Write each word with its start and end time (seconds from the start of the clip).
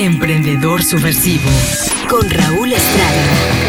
Emprendedor 0.00 0.82
Subversivo 0.82 1.50
con 2.08 2.30
Raúl 2.30 2.72
Estrada. 2.72 3.59